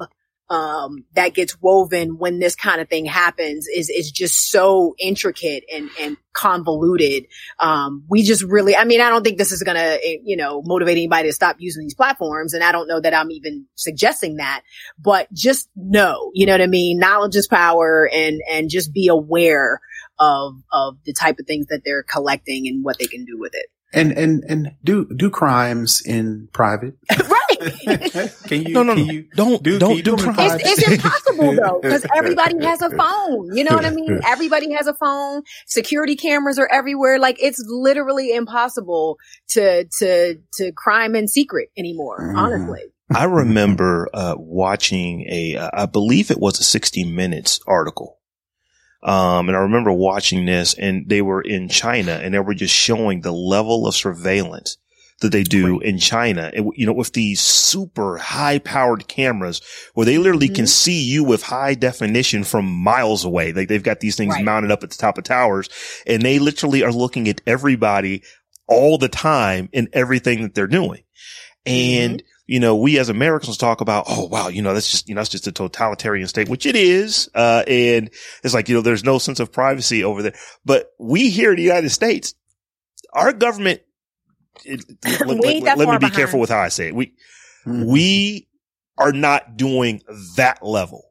[0.50, 5.64] um, that gets woven when this kind of thing happens is, is just so intricate
[5.72, 7.26] and, and convoluted.
[7.58, 10.62] Um, we just really, I mean, I don't think this is to, eh, you know,
[10.64, 12.52] motivate anybody to stop using these platforms.
[12.52, 14.62] And I don't know that I'm even suggesting that,
[14.98, 16.98] but just know, you know what I mean?
[16.98, 19.80] Knowledge is power and, and just be aware
[20.18, 23.54] of, of the type of things that they're collecting and what they can do with
[23.54, 23.66] it.
[23.94, 26.94] And, and, and do, do crimes in private.
[27.10, 28.32] right.
[28.46, 29.12] can you, No, no, can no.
[29.12, 30.36] you Don't- do, don't can you do crimes.
[30.36, 30.60] private?
[30.64, 33.56] It's, it's impossible though, because everybody has a phone.
[33.56, 34.20] You know what I mean?
[34.26, 35.42] Everybody has a phone.
[35.66, 37.18] Security cameras are everywhere.
[37.18, 39.18] Like it's literally impossible
[39.50, 42.36] to, to, to crime in secret anymore, Mhm.
[42.36, 42.80] honestly.
[43.14, 48.18] I remember uh, watching a, uh, I believe it was a 60 Minutes article.
[49.04, 52.74] Um, and I remember watching this and they were in China and they were just
[52.74, 54.78] showing the level of surveillance
[55.20, 56.50] that they do in China.
[56.54, 59.60] You know, with these super high powered cameras
[59.92, 60.68] where they literally can Mhm.
[60.68, 63.52] see you with high definition from miles away.
[63.52, 64.44] Like they've got these things Right.
[64.44, 65.68] mounted up at the top of towers
[66.06, 68.22] and they literally are looking at everybody
[68.66, 71.02] all the time in everything that they're doing.
[71.66, 75.14] And, you know, we as Americans talk about, oh, wow, you know, that's just, you
[75.14, 77.28] know, that's just a totalitarian state, which it is.
[77.34, 78.10] Uh, and
[78.42, 80.34] it's like, you know, there's no sense of privacy over there.
[80.64, 82.34] But we here in the United States,
[83.12, 83.80] our government,
[84.64, 84.84] it,
[85.26, 86.14] let, We let- let me be behind.
[86.14, 86.94] careful with how I say it.
[86.94, 87.14] We,
[87.66, 87.86] Mhm.
[87.86, 88.46] we
[88.98, 90.02] are not doing
[90.36, 91.02] that level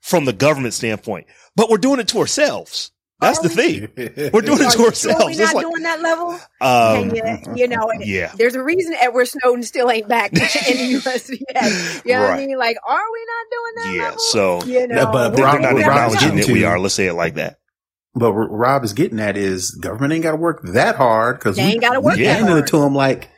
[0.00, 2.92] from the government standpoint, but we're doing it to ourselves.
[3.20, 3.88] That's the thing.
[4.32, 5.00] We're doing it to ourselves.
[5.00, 6.38] sure we're It's not like- doing that level?
[6.60, 8.30] Um, Can you, you know, yeah.
[8.36, 11.28] there's a reason Edward Snowden still ain't back in the U.S.
[11.30, 12.02] yet.
[12.04, 12.56] You know what I mean?
[12.58, 14.02] Like, are we not doing that Yeah.
[14.04, 14.18] level?
[14.20, 16.78] So you know, Yeah, but they're Rob- not Rob- acknowledging Rob's that we are.
[16.78, 17.58] Let's say it like that.
[18.14, 21.56] But what Rob is getting at is government ain't got to work that hard because
[21.56, 22.64] They we ain't gotta work we that handing hard.
[22.64, 23.30] it to them like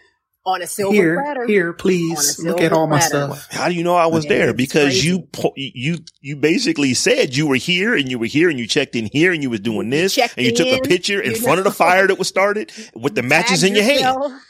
[0.46, 1.46] on a silver here, platter.
[1.46, 3.34] here, please look at silver all my platter.
[3.34, 3.48] stuff.
[3.50, 4.54] How do you know I was Yeah, there?
[4.54, 5.08] Because crazy.
[5.08, 8.66] you po- you you basically said you were here and you were here and you
[8.66, 11.32] checked in here and you was doing this checked and you took a picture in
[11.32, 14.40] you front of the fire that was started with the matches in Tag your hand.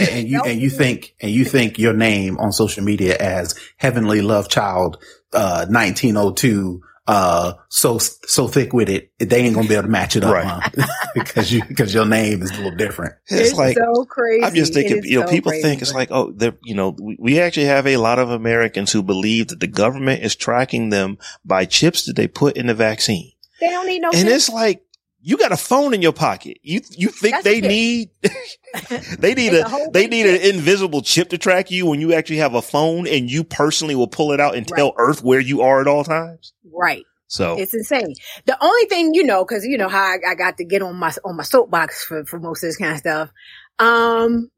[0.10, 4.22] and you and you think and you think your name on social media as Heavenly
[4.22, 4.98] Love Child,
[5.32, 10.14] uh, 1902, uh, so so thick with it, they ain't gonna be able to match
[10.16, 10.44] it up, Right.
[10.46, 10.86] huh?
[11.14, 13.14] because you because your name is a little different.
[13.26, 14.44] It's, like so crazy.
[14.44, 15.62] I'm just thinking, you know, so people crazy.
[15.62, 18.92] think it's like, oh, they're, you know, we, we actually have a lot of Americans
[18.92, 22.74] who believe that the government is tracking them by chips that they put in the
[22.74, 23.32] vaccine.
[23.60, 24.10] they don't need no.
[24.10, 24.28] And chip.
[24.36, 24.84] it's like,
[25.22, 26.58] you got a phone in your pocket.
[26.62, 28.10] You, you think That's they need,
[29.18, 32.38] they need a, a they need an invisible chip to track you when you actually
[32.38, 35.62] have a phone and you personally will pull it out and tell Earth where you
[35.62, 36.52] are at all times.
[36.72, 37.04] right.
[37.30, 38.14] So It's insane.
[38.46, 40.96] The only thing, you know, cause you know how I, I got to get on
[40.96, 43.30] my, on my soapbox for, for most of this kind of stuff.
[43.78, 44.50] Um,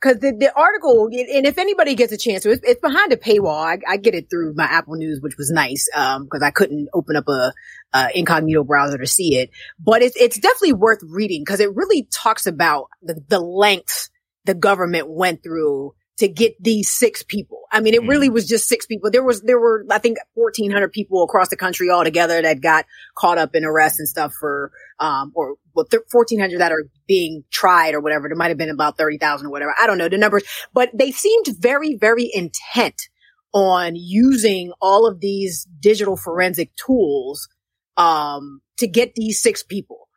[0.00, 3.64] cause the, the article, and if anybody gets a chance, it's, it's behind a paywall.
[3.64, 5.88] I, I get it through my Apple News, which was nice.
[5.92, 7.52] Um, cause I couldn't open up a,
[7.92, 12.08] uh, incognito browser to see it, but it's, it's definitely worth reading cause it really
[12.12, 14.10] talks about the, the lengths
[14.44, 17.62] the government went through to get these six people.
[17.72, 19.10] I mean, it really was just six people.
[19.10, 22.84] There was, there were, I think, 1400 people across the country all together that got
[23.16, 27.44] caught up in arrests and stuff for, um, or well, th- 1400 that are being
[27.50, 28.28] tried or whatever.
[28.28, 29.74] There might have been about 30,000 or whatever.
[29.80, 33.08] I don't know the numbers, but they seemed very, very intent
[33.54, 37.48] on using all of these digital forensic tools,
[37.96, 40.08] um, to get these six people.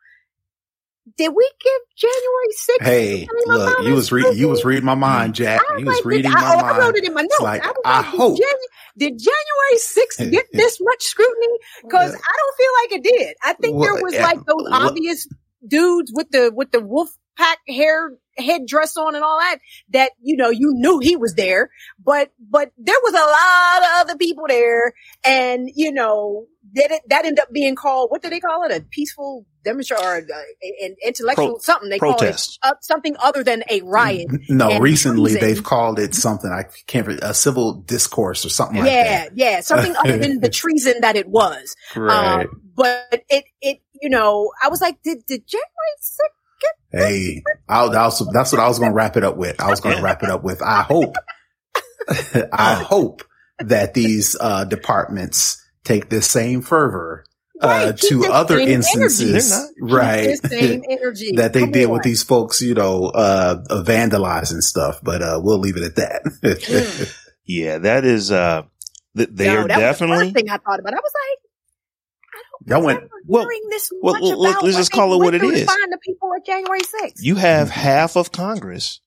[1.16, 2.84] Did we give January 6th?
[2.84, 5.62] Hey, I look, you was reading, you was reading my mind, Jack.
[5.70, 7.40] I You was like, reading my I, oh, I wrote it in my notes.
[7.40, 8.38] like, I I like, did hope.
[8.38, 11.58] Janu- did January 6th get this much scrutiny?
[11.90, 12.18] Cause Yeah.
[12.18, 13.36] I don't feel like it did.
[13.42, 15.28] I think there was like those well- obvious
[15.66, 17.08] dudes with the, with the wolf
[17.38, 19.58] pack hair headdress on and all that,
[19.90, 21.70] that, you know, you knew he was there,
[22.04, 24.92] but, but there was a lot of other people there
[25.24, 28.72] and, you know, that it, that ended up being called, what do they call it?
[28.72, 30.42] A peaceful demonstration or uh,
[30.82, 31.88] an intellectual Pro- something.
[31.88, 32.58] They protest.
[32.62, 34.28] call it uh, something other than a riot.
[34.48, 35.48] No, and recently treason.
[35.48, 36.50] they've called it something.
[36.50, 39.36] I can't, re- a civil discourse or something like yeah, that.
[39.36, 39.60] yeah, yeah.
[39.60, 41.74] something other than the treason that it was.
[41.96, 42.46] Right.
[42.46, 45.66] Um, but it, it, you know, I was like, did, did January
[46.02, 46.36] 6th?
[46.92, 49.60] Hey, I, I was, that's what I was going to wrap it up with.
[49.60, 50.62] I was going to wrap it up with.
[50.62, 51.16] I hope,
[52.52, 53.22] I hope
[53.58, 57.24] that these uh, departments take this same fervor
[57.62, 60.24] uh, Right, keep to other instances, right?
[60.24, 61.92] This same energy that they Come did on.
[61.92, 65.00] with these folks, you know, uh, uh, vandalizing stuff.
[65.02, 66.22] But uh, we'll leave it at that.
[66.42, 67.16] Mm.
[67.46, 68.64] yeah, that is, uh,
[69.16, 70.92] th- they No, are that was the definitely, first thing I thought about.
[70.92, 73.02] I was like, Y'all went.
[73.04, 75.52] I'm Well- this well, much let- about let's just call it what went it through
[75.52, 75.64] to is.
[75.66, 77.12] Find the people at January 6th.
[77.22, 79.00] you have half of Congress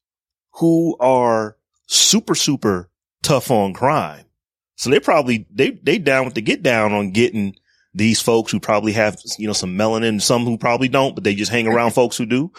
[0.56, 2.89] who are super, super
[3.22, 4.26] tough on crime
[4.80, 7.54] So they probably, they, they down with the get down on getting
[7.94, 11.36] these folks who probably have, you know, some melanin, some who probably don't, but they
[11.36, 12.50] just hang around folks who do,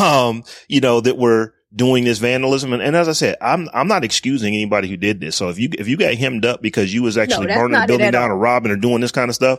[0.00, 2.72] um, you know, that were doing this vandalism.
[2.72, 5.34] And, and, as I said, I'm, I'm not excusing anybody who did this.
[5.34, 7.86] So if you, if you got hemmed up because you was actually no, burning a
[7.88, 9.58] building down or robbing or doing this kind of stuff,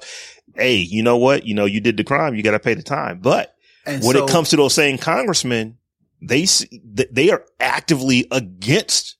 [0.55, 1.45] hey, you know what?
[1.45, 2.35] You know, you did the crime.
[2.35, 3.19] You got to pay the time.
[3.19, 3.53] But
[3.85, 5.77] and when so, it comes to those same congressmen,
[6.21, 6.47] they,
[7.11, 9.17] they are actively against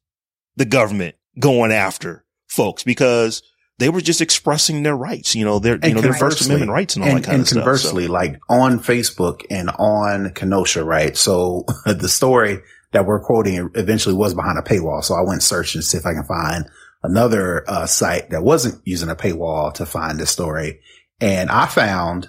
[0.56, 2.24] the government going after
[2.58, 3.42] folks because
[3.80, 6.96] they were just expressing their rights, you know, their, you know, their First Amendment rights
[6.96, 7.58] and all and, that kind and of stuff.
[7.58, 8.12] And conversely, so.
[8.12, 11.16] like on Facebook and on Kenosha, right?
[11.16, 12.60] So the story
[12.92, 15.04] that we're quoting eventually was behind a paywall.
[15.04, 16.66] So I went searching to see if I can find
[17.04, 20.82] another uh, site that wasn't using a paywall to find this story.
[21.22, 22.28] And I found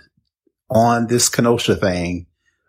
[0.70, 2.26] on this Kenosha thing,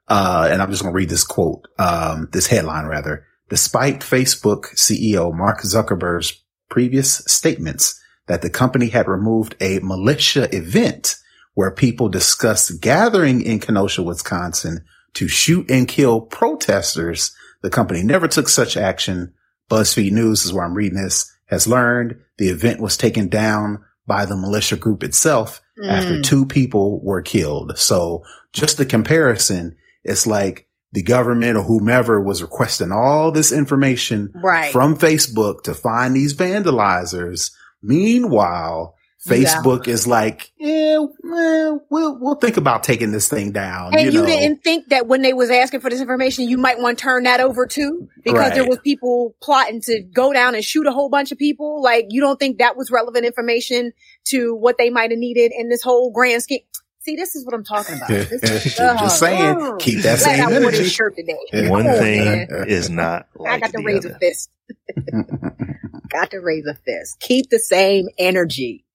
[0.07, 3.25] uh, and I'm just going to read this quote, um, this headline rather.
[3.49, 11.15] Despite Facebook CEO Mark Zuckerberg's previous statements that the company had removed a militia event
[11.55, 18.27] where people discussed gathering in Kenosha, Wisconsin to shoot and kill protesters, the company never
[18.27, 19.33] took such action.
[19.69, 24.25] BuzzFeed News is where I'm reading this has learned the event was taken down by
[24.25, 25.89] the militia group itself mm.
[25.89, 27.77] after two people were killed.
[27.77, 34.31] So just the comparison, it's like the government or whomever was requesting all this information
[34.35, 34.71] right.
[34.71, 37.51] from Facebook to find these vandalizers.
[37.81, 38.95] Meanwhile,
[39.27, 39.93] Facebook yeah.
[39.93, 43.93] is like, yeah, well, we'll we'll think about taking this thing down.
[43.93, 46.79] And you, you didn't think that when they was asking for this information, you might
[46.79, 48.53] want to turn that over too, because right.
[48.53, 51.83] there was people plotting to go down and shoot a whole bunch of people.
[51.83, 53.91] Like, you don't think that was relevant information
[54.27, 56.61] to what they might have needed in this whole grand scheme?
[57.09, 58.11] See, this is what I'm talking about.
[58.11, 60.83] Is, uh, Just saying, uh, keep that same I energy.
[60.83, 61.67] shirt today.
[61.67, 63.25] One thing is not.
[63.35, 64.15] Like I got to raise other.
[64.15, 64.51] a fist.
[66.09, 67.19] got to raise a fist.
[67.19, 68.85] Keep the same energy.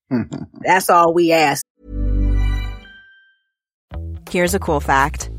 [0.61, 1.66] That's all we ask.
[4.31, 5.31] Here's a cool fact: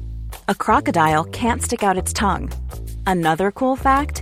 [0.49, 2.51] a crocodile can't stick out its tongue.
[3.07, 4.21] Another cool fact: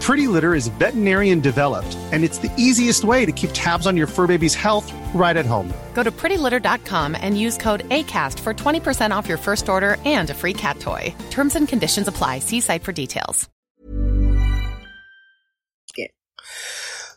[0.01, 4.07] Pretty Litter is veterinarian developed, and it's the easiest way to keep tabs on your
[4.07, 5.71] fur baby's health right at home.
[5.93, 10.33] Go to prettylitter.com and use code ACAST for 20% off your first order and a
[10.33, 11.13] free cat toy.
[11.29, 12.39] Terms and conditions apply.
[12.39, 13.47] See site for details.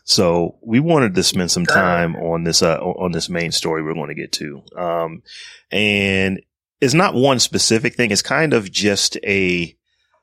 [0.07, 3.95] So we wanted to spend some time on this uh, on this main story we're
[3.95, 5.23] going to get to, um,
[5.71, 6.41] and
[6.79, 8.11] it's not one specific thing.
[8.11, 9.75] It's kind of just a,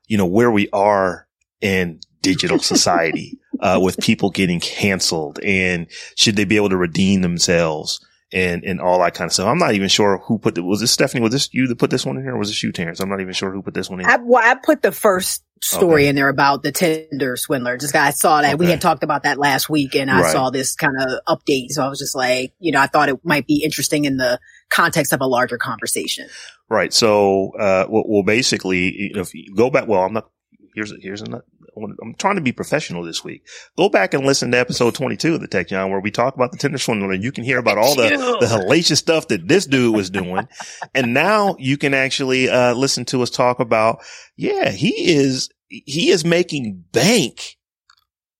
[0.06, 1.26] you know, where we are
[1.60, 7.20] in digital society uh, with people getting canceled and should they be able to redeem
[7.20, 8.00] themselves
[8.32, 9.46] and, and all that kind of stuff.
[9.46, 11.22] I'm not even sure who put the, Was this Stephanie?
[11.22, 12.34] Was this you that put this one in here?
[12.34, 13.00] Or was this you, Terrence?
[13.00, 14.06] I'm not even sure who put this one in.
[14.06, 16.08] I, well, I put the first story okay.
[16.08, 17.76] in there about the Tinder swindler.
[17.76, 18.64] Just I saw that okay.
[18.64, 20.32] we had talked about that last week and I right.
[20.32, 21.70] saw this kind of update.
[21.70, 24.40] So I was just like, you know, I thought it might be interesting in the
[24.70, 26.28] context of a larger conversation.
[26.68, 26.92] Right.
[26.92, 30.30] So, uh, well, well basically, if you go back, well, I'm not,
[30.74, 31.44] here's, here's another,
[31.76, 33.46] I'm trying to be professional this week.
[33.76, 36.52] Go back and listen to episode 22 of the Tech Jawn where we talk about
[36.52, 38.08] the Tinder swindler and you can hear about all the,
[38.40, 40.48] the hellacious stuff that this dude was doing.
[40.94, 44.02] and now you can actually, uh, listen to us talk about,
[44.36, 47.56] yeah, he is, he is making bank,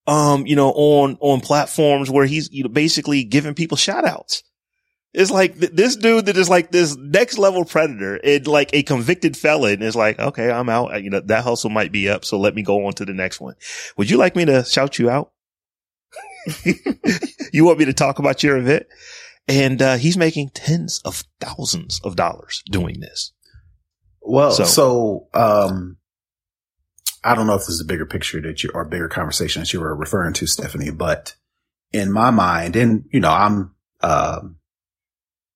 [0.07, 4.43] um, you know, on, on platforms where he's, you know, basically giving people shout outs.
[5.15, 8.83] It's like th- this dude that is like this next level predator and like a
[8.83, 11.03] convicted felon is like, okay, I'm out.
[11.03, 12.25] You know, that hustle might be up.
[12.25, 13.55] So let me go on to the next one.
[13.97, 15.33] Would you like me to shout you out?
[17.53, 18.87] you want me to talk about your event?
[19.49, 23.33] And, uh, he's making tens of thousands of dollars doing this.
[24.23, 25.99] Well, so, so um,
[27.25, 29.73] I don't know if this is a bigger picture that you or bigger conversation that
[29.73, 31.35] you were referring to, Stephanie, but
[31.93, 34.59] in my mind, and you know, I'm, um,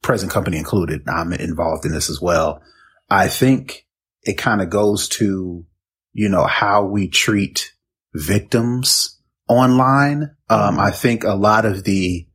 [0.06, 1.02] present company included.
[1.08, 2.62] I'm involved in this as well.
[3.10, 3.86] I think
[4.22, 5.66] it kind of goes to,
[6.12, 7.72] you know, how we treat
[8.14, 10.36] victims online.
[10.48, 12.26] Um, I think a lot of the,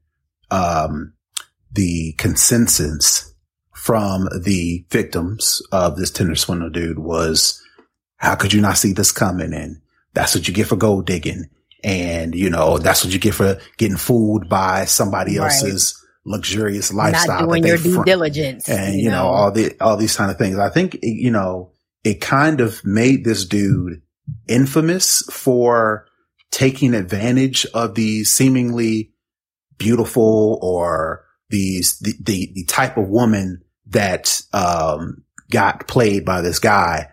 [0.52, 1.14] um,
[1.72, 3.34] the consensus
[3.74, 7.62] from the victims of this Tinder swindle dude was,
[8.18, 9.54] how could you not see this coming?
[9.54, 9.82] And
[10.14, 11.46] that's what you get for gold digging.
[11.86, 15.48] And, you know, that's what you get for getting fooled by somebody right.
[16.26, 17.42] Luxurious lifestyle.
[17.42, 18.06] Not doing your due front.
[18.06, 18.70] diligence.
[18.70, 20.58] And, you, you know, know, all the, all these kind of things.
[20.58, 21.72] I think, you know,
[22.04, 24.02] it kind of made this dude
[24.48, 26.08] infamous for
[26.52, 29.14] taking advantage of these seemingly
[29.78, 36.60] beautiful or these, the, the, the type of woman that, um, got played by this
[36.60, 37.10] guy.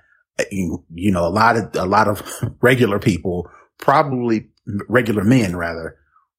[0.53, 2.23] You, you know, a lot of, a lot of
[2.61, 4.51] regular people, probably
[4.89, 5.97] regular men rather,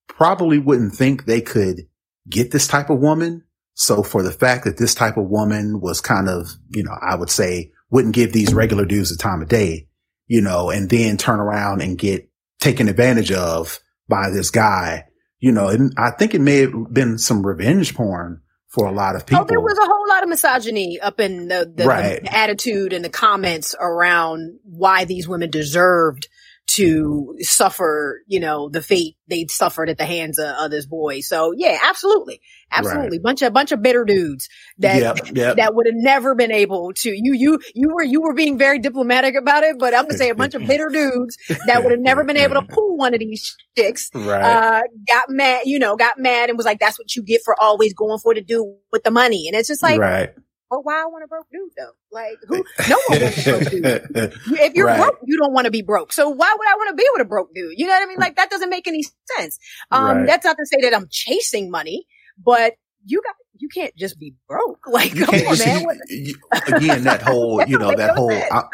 [0.08, 1.89] probably wouldn't think they could
[2.30, 3.44] get this type of woman.
[3.74, 7.16] So for the fact that this type of woman was kind of, you know, I
[7.16, 9.88] would say wouldn't give these regular dudes the time of day,
[10.28, 15.06] you know, and then turn around and get taken advantage of by this guy,
[15.40, 19.16] you know, and I think it may have been some revenge porn for a lot
[19.16, 19.44] of people.
[19.44, 22.22] Oh, there was a whole lot of misogyny up in the, the, right.
[22.22, 26.28] the attitude and the comments around why these women deserved
[26.76, 31.22] to suffer, you know, the fate they'd suffered at the hands of, of this boy.
[31.22, 32.42] So yeah, absolutely.
[32.72, 33.18] Absolutely.
[33.18, 33.24] Right.
[33.24, 35.56] Bunch of, bunch of bitter dudes that, yep, yep.
[35.58, 38.78] that would have never been able to, you, you, you were, you were being very
[38.78, 41.92] diplomatic about it, but I'm going to say a bunch of bitter dudes that would
[41.92, 44.42] have never been able to pull one of these chicks, right.
[44.42, 47.56] uh, got mad, you know, got mad and was like, that's what you get for
[47.60, 49.48] always going for to do with the money.
[49.48, 50.34] And it's just like, right
[50.70, 51.92] well, why I want a broke dude though?
[52.12, 52.64] Like who?
[52.90, 54.34] No one wants a broke dude.
[54.60, 55.00] If you're right.
[55.00, 56.14] broke, you don't want to be broke.
[56.14, 57.74] So why would I want to be with a broke dude?
[57.78, 58.20] You know what I mean?
[58.20, 59.04] Like that doesn't make any
[59.38, 59.58] sense.
[59.92, 60.28] Um, right.
[60.28, 62.06] that's not to say that I'm chasing money,
[62.38, 62.74] but
[63.06, 64.80] you got you can't just be broke.
[64.88, 66.00] Like you come on, man.
[66.08, 66.36] You,
[66.68, 68.66] again, that whole you know that whole I,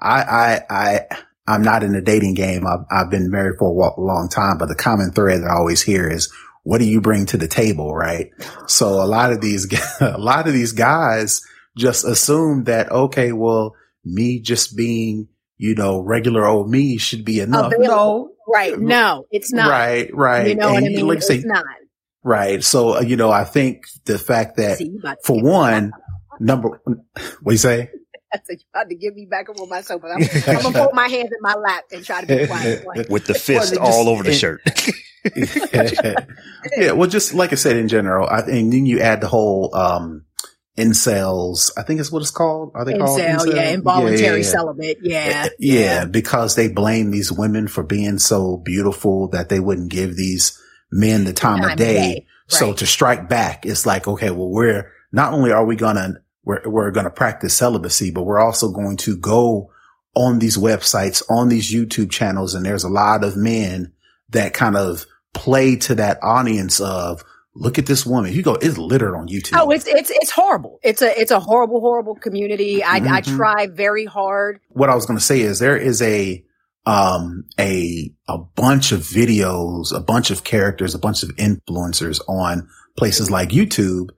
[0.00, 1.00] I I
[1.46, 2.66] I'm not in the dating game.
[2.66, 5.82] I've I've been married for a long time, but the common thread that I always
[5.82, 6.32] hear is
[6.64, 7.94] what do you bring to the table?
[7.94, 8.30] Right.
[8.66, 11.40] So a lot of these, a lot of these guys
[11.76, 17.40] just assume that, okay, well, me just being, you know, regular old me should be
[17.40, 17.72] enough.
[17.78, 18.30] No.
[18.46, 18.78] Right.
[18.78, 19.70] No, it's not.
[19.70, 20.14] Right.
[20.14, 20.48] Right.
[20.48, 21.06] You know and what I mean?
[21.06, 21.64] Like it's say, not.
[22.22, 22.62] Right.
[22.62, 25.92] So, uh, you know, I think the fact that See, for one,
[26.40, 27.06] number, what
[27.46, 27.90] do you say?
[28.34, 30.08] I said, you're about to give me back up on my sofa.
[30.08, 32.84] I'm, I'm gonna put my hands in my lap and try to be quiet.
[33.08, 34.60] With the fist all over the shirt.
[36.76, 39.74] yeah, well, just like I said in general, I think then you add the whole
[39.74, 40.24] um
[40.76, 41.70] incels.
[41.78, 42.72] I think is what it's called.
[42.74, 43.54] Are they Incel, called incel?
[43.54, 44.42] Yeah, involuntary yeah, yeah, yeah.
[44.42, 44.98] celibate.
[45.02, 50.16] Yeah, yeah, because they blame these women for being so beautiful that they wouldn't give
[50.16, 50.60] these
[50.90, 51.94] men the time, time of day.
[51.94, 52.14] day.
[52.14, 52.26] Right.
[52.58, 56.62] So to strike back, it's like, okay, well, we're not only are we gonna we're
[56.64, 59.70] we're gonna practice celibacy, but we're also going to go
[60.14, 63.92] on these websites, on these YouTube channels, and there's a lot of men
[64.30, 67.22] that kind of play to that audience of
[67.54, 68.32] look at this woman.
[68.32, 69.58] You go, it's littered on YouTube.
[69.58, 70.80] Oh, it's it's it's horrible.
[70.82, 72.82] It's a it's a horrible, horrible community.
[72.84, 73.12] I, mm-hmm.
[73.12, 74.60] I try very hard.
[74.68, 76.44] What I was going to say is there is a
[76.86, 82.68] um a a bunch of videos, a bunch of characters, a bunch of influencers on
[82.96, 84.10] places like YouTube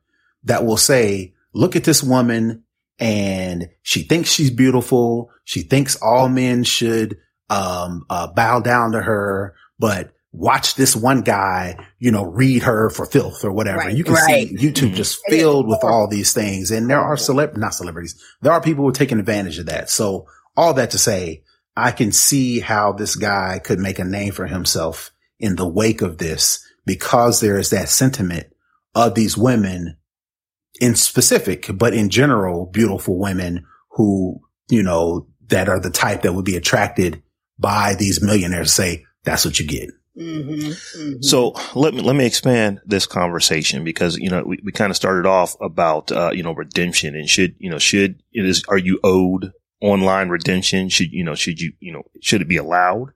[0.44, 2.64] that will say, look at this woman
[2.98, 5.30] and she thinks she's beautiful.
[5.44, 11.22] She thinks all men should um uh, bow down to her but watch this one
[11.22, 13.78] guy, you know, read her for filth or whatever.
[13.78, 14.48] Right, you can right.
[14.48, 16.70] see YouTube just filled with all these things.
[16.70, 18.22] And there are celeb, not celebrities.
[18.42, 19.88] There are people who are taking advantage of that.
[19.88, 20.26] So
[20.56, 21.42] all that to say,
[21.76, 26.02] I can see how this guy could make a name for himself in the wake
[26.02, 28.46] of this because there is that sentiment
[28.94, 29.96] of these women
[30.80, 36.34] in specific, but in general, beautiful women who, you know, that are the type that
[36.34, 37.22] would be attracted
[37.58, 39.90] by these millionaires say, that's what you get.
[40.16, 41.22] Mm-hmm, mm-hmm.
[41.22, 44.96] So let me let me expand this conversation because you know we, we kind of
[44.96, 48.78] started off about uh, you know redemption and should you know should it is are
[48.78, 49.52] you owed
[49.82, 53.12] online redemption should you know should you you know should it be allowed?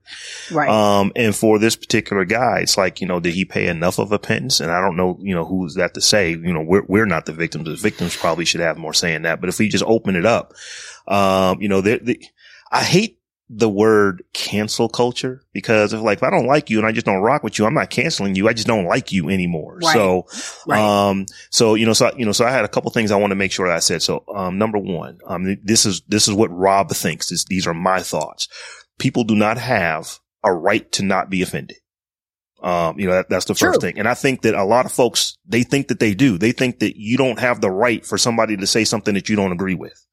[0.51, 0.69] Right.
[0.69, 4.11] Um and for this particular guy it's like you know did he pay enough of
[4.11, 4.59] a penance?
[4.59, 6.31] And i don't know you know who's that to say?
[6.31, 7.65] You know we're, we're not the victims.
[7.65, 9.41] The victims probably should have more saying that.
[9.41, 10.53] But if we just open it up
[11.07, 12.21] um you know the,
[12.71, 13.17] i hate
[13.53, 17.05] the word cancel culture because if like, if I don't like you and I just
[17.05, 18.47] don't rock with you, I'm not canceling you.
[18.47, 19.79] I just don't like you anymore.
[19.83, 19.93] Right.
[19.93, 20.25] So,
[20.65, 20.79] right.
[20.79, 23.31] um, so, you know, so, you know, so I had a couple things I want
[23.31, 24.01] to make sure that I said.
[24.01, 27.29] So, um, number one, um, this is, this is what Rob thinks.
[27.29, 28.47] This, these are my thoughts.
[28.97, 31.77] People do not have a right to not be offended.
[32.61, 33.69] Um, you know, that, that's the True.
[33.69, 33.97] first thing.
[33.97, 36.37] And I think that a lot of folks, they think that they do.
[36.37, 39.35] They think that you don't have the right for somebody to say something that you
[39.35, 40.05] don't agree with.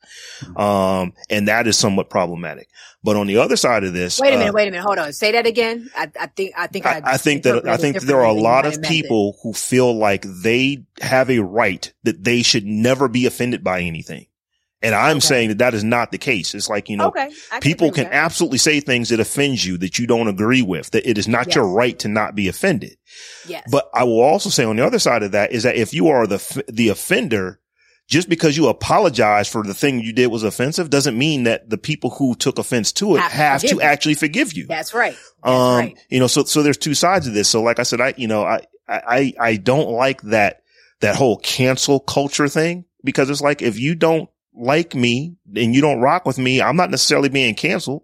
[0.57, 2.69] Um, and that is somewhat problematic.
[3.03, 4.99] But on the other side of this, Wait a uh, minute, wait a minute, hold
[4.99, 5.13] on.
[5.13, 5.89] Say that again.
[5.97, 8.67] I, I think I think I, I, think that I think there are a lot
[8.67, 9.03] of you meant it.
[9.03, 13.81] people who feel like they have a right that they should never be offended by
[13.81, 14.27] anything.
[14.81, 15.27] And I'm Okay.
[15.27, 16.55] saying that that is not the case.
[16.55, 18.13] It's like, you know, okay, people can that.
[18.15, 21.53] absolutely say things that offend you that you don't agree with, that it is not
[21.55, 22.97] your right to not be offended.
[23.47, 25.93] yes, But I will also say on the other side of that is that if
[25.93, 27.59] you are the, the offender,
[28.07, 31.77] just because you apologize for the thing you did was offensive doesn't mean that the
[31.77, 33.81] people who took offense to it Have to have to you.
[33.81, 34.67] actually forgive you.
[34.69, 35.17] that's right.
[35.43, 35.99] That's Um, right.
[36.09, 37.49] you know, so, so there's two sides of this.
[37.49, 40.63] So like I said, I, you know, I, I, I don't like that,
[41.01, 45.81] that whole cancel culture thing because it's like, if you don't like me and you
[45.81, 48.03] don't rock with me, I'm not necessarily being canceled.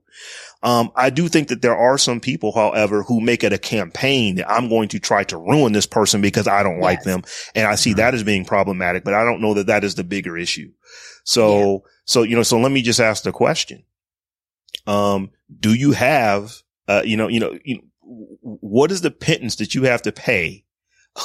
[0.63, 4.37] Um, I do think that there are some people, however, who make it a campaign
[4.37, 7.23] that I'm going to try to ruin this person because I don't like them.
[7.55, 7.97] And I see Mhm.
[7.97, 10.71] that as being problematic, but I don't know that that is the bigger issue.
[11.25, 13.85] So, so, you know, so let me just ask the question.
[14.87, 15.31] Um,
[15.61, 16.53] do you have,
[16.89, 20.65] uh, you know, you know, you, what is the pittance that you have to pay?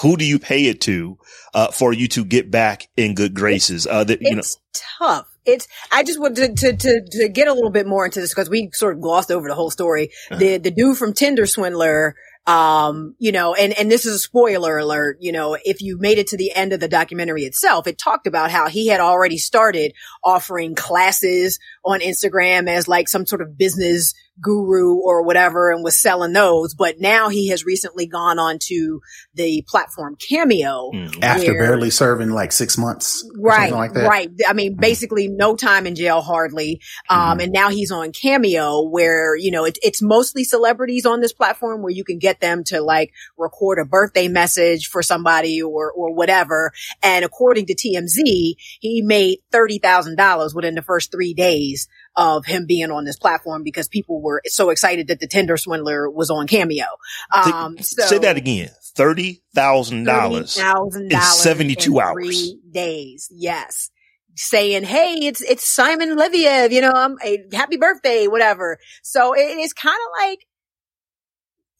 [0.01, 1.17] Who do you pay it to,
[1.53, 3.87] uh, for you to get back in good graces?
[3.87, 4.57] Uh, that, you know, it's
[4.99, 5.27] tough.
[5.45, 5.67] It's.
[5.91, 8.49] I just want to to to, to get a little bit more into this because
[8.49, 10.11] we sort of glossed over the whole story.
[10.29, 10.39] Uh-huh.
[10.39, 12.15] The the dude from Tinder Swindler.
[12.47, 16.17] Um, you know, and, and this is a spoiler alert, you know, if you made
[16.17, 19.37] it to the end of the documentary itself, it talked about how he had already
[19.37, 25.83] started offering classes on Instagram as like some sort of business guru or whatever and
[25.83, 26.73] was selling those.
[26.73, 29.01] But now he has recently gone on to
[29.33, 30.91] the platform Cameo.
[30.93, 34.07] mm, After Where- barely serving like six months, Right, like that.
[34.07, 34.29] right.
[34.47, 36.81] I mean, basically no time in jail hardly.
[37.09, 37.43] Um, Mhm.
[37.43, 41.81] and now he's on Cameo where, you know, it, it's mostly celebrities on this platform
[41.81, 46.13] where you can get them to like record a birthday message for somebody or, or
[46.13, 46.71] whatever.
[47.03, 51.87] And according to TMZ, he made $30,000 within the first three days
[52.19, 56.09] of him being on this platform because people were so excited that the Tinder swindler
[56.09, 56.85] was on Cameo.
[57.33, 58.69] Um, so say that again.
[58.95, 60.57] Thirty thousand dollars.
[60.57, 62.53] in 72 hours.
[62.71, 63.29] Days.
[63.31, 63.89] Yes.
[64.35, 68.77] Saying, Hey, it's, it's Simon Leviev, you know, um, eh, happy birthday, whatever.
[69.03, 70.39] So it is kind of like,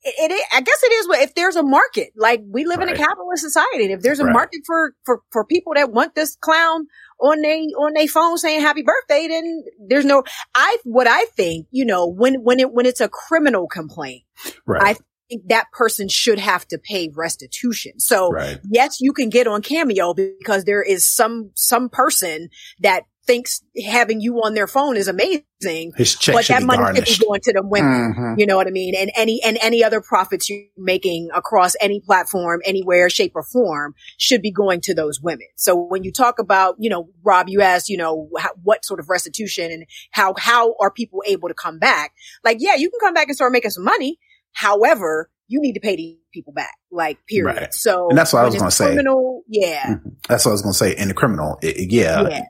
[0.04, 2.88] it, it, I guess it is what- if there's a market, like we live in
[2.90, 3.84] a capitalist society.
[3.86, 4.34] And if there's a Right.
[4.34, 6.88] market for, for, for people that want this clown
[7.20, 10.24] on they, on their phone saying happy birthday, then there's no,
[10.56, 14.24] I, what I think, you know, when, when it, when it's a criminal complaint,
[14.66, 14.82] Right.
[14.82, 14.94] I
[15.30, 18.00] think that person should have to pay restitution.
[18.00, 18.60] So right.
[18.70, 22.50] yes, you can get on Cameo because there is some, some person
[22.80, 26.84] that thinks having you on their phone is amazing, His check but that be money
[27.06, 28.16] should be going to the women.
[28.18, 28.40] Mhm.
[28.40, 28.96] You know what I mean?
[28.96, 33.94] And any, and any other profits you're making across any platform, anywhere, shape or form
[34.18, 35.46] should be going to those women.
[35.58, 39.00] So when you talk about, you know, Rob, you asked, you know, how, what sort
[39.00, 42.12] of restitution and how, how are people able to come back?
[42.44, 44.18] Like, yeah, you can come back and start making some money.
[44.54, 47.58] However, you need to pay these people back, like period.
[47.58, 47.74] Right.
[47.74, 48.86] So And that's what I was gonna say.
[48.88, 50.16] Criminal, yeah, Mhm.
[50.28, 50.96] That's what I was going to say.
[50.96, 52.42] In the criminal, i- i- yeah, yeah,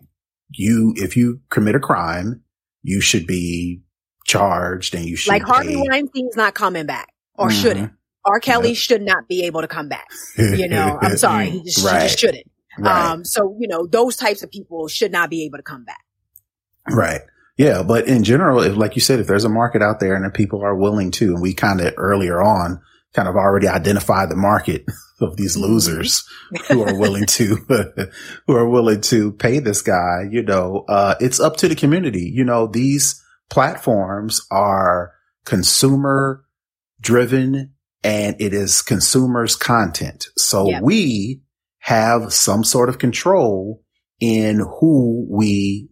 [0.51, 2.43] you, if you commit a crime,
[2.83, 3.81] you should be
[4.25, 5.87] charged and you should like Harvey pay.
[5.89, 7.61] Weinstein's not coming back or Mhm.
[7.61, 7.91] shouldn't.
[8.25, 8.39] R.
[8.39, 10.07] Kelly should not be able to come back.
[10.37, 12.49] You know, I'm sorry, he just, he just shouldn't.
[12.77, 13.11] Right.
[13.11, 16.03] Um, so you know, those types of people should not be able to come back.
[16.89, 17.21] Right.
[17.57, 17.83] Yeah.
[17.83, 20.63] But in general, if, like you said, if there's a market out there and people
[20.63, 22.79] are willing to, and we kind of earlier on
[23.13, 24.85] kind of already identified the market
[25.21, 26.27] of these losers
[26.67, 27.55] who are willing to,
[28.47, 32.31] who are willing to pay this guy, you know, uh, it's up to the community.
[32.33, 35.13] You know, these platforms are
[35.45, 36.45] consumer
[37.01, 40.27] driven and it is consumers content.
[40.37, 41.41] So we
[41.79, 43.83] have some sort of control
[44.19, 45.89] in who we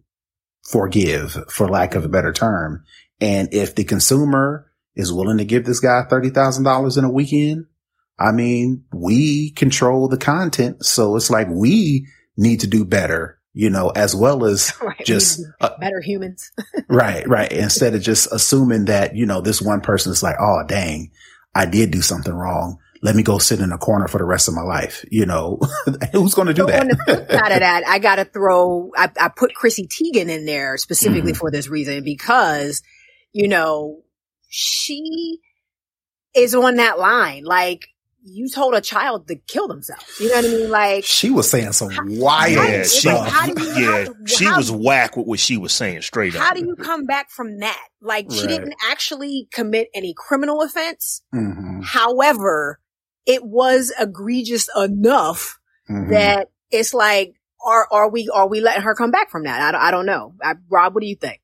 [0.62, 2.84] forgive, for lack of a better term.
[3.20, 7.66] And if the consumer is willing to give this guy $30,000 in a weekend,
[8.18, 10.84] I mean, we control the content.
[10.84, 12.06] So it's like we
[12.36, 15.04] need to do better, you know, as well as Right.
[15.04, 16.50] Just, uh, better humans.
[16.88, 17.50] right, right.
[17.52, 21.10] Instead of just assuming that, you know, this one person is like, oh, dang,
[21.54, 22.78] I did do something wrong.
[23.00, 25.04] Let me go sit in a corner for the rest of my life.
[25.08, 25.60] You know,
[26.12, 26.80] who's going to do that?
[26.80, 30.28] on the flip side of that, I got to throw, I, I put Chrissy Teigen
[30.28, 31.36] in there specifically Mhm.
[31.36, 32.82] for this reason because,
[33.32, 34.02] you know,
[34.48, 35.38] she
[36.34, 37.44] is on that line.
[37.44, 37.86] Like
[38.22, 40.04] you told a child to kill themselves.
[40.20, 40.70] You know what I mean?
[40.70, 43.32] Like, she was saying some How- wild how- yeah, it's she, like, stuff.
[43.32, 46.34] how do you- yeah, how- she how- was whack with what she was saying straight
[46.34, 46.42] up.
[46.42, 47.80] how do you come back from that?
[48.02, 51.22] Like she didn't actually commit any criminal offense.
[51.34, 51.84] Mhm.
[51.84, 52.80] However,
[53.26, 55.58] it was egregious enough
[55.90, 56.10] Mhm.
[56.10, 59.60] that it's like, are, are we, are we letting her come back from that?
[59.60, 60.34] I, don't- I don't know.
[60.42, 61.40] I, Rob, what do you think?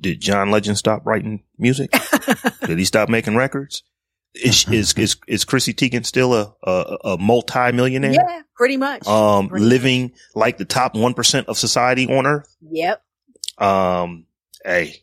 [0.00, 1.90] Did John Legend stop writing music?
[2.66, 3.82] Did he stop making records?
[4.34, 8.12] Is is is, is Chrissy Teigen still a a, a multi millionaire?
[8.12, 9.06] yeah, pretty much.
[9.06, 9.70] Um, Pretty much.
[9.70, 12.54] living like the top one percent of society on Earth.
[12.60, 13.00] Yep.
[13.58, 14.26] Um,
[14.64, 14.96] hey,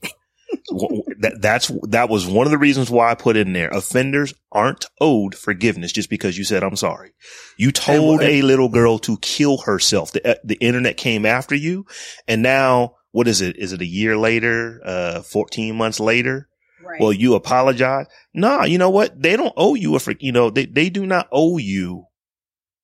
[1.20, 3.70] that that's that was one of the reasons why I put in there.
[3.70, 7.14] Offenders aren't owed forgiveness just because you said I'm sorry.
[7.58, 10.12] You told a little girl to kill herself.
[10.12, 11.86] The uh, the internet came after you,
[12.28, 13.56] and now what is it?
[13.56, 14.82] Is it a year later?
[14.84, 16.50] Uh, fourteen months later?
[16.84, 17.00] Right.
[17.00, 18.08] Well, you apologize.
[18.34, 19.22] Nah, you know what?
[19.22, 22.06] They don't owe you a, fr- you know, they, they do not owe you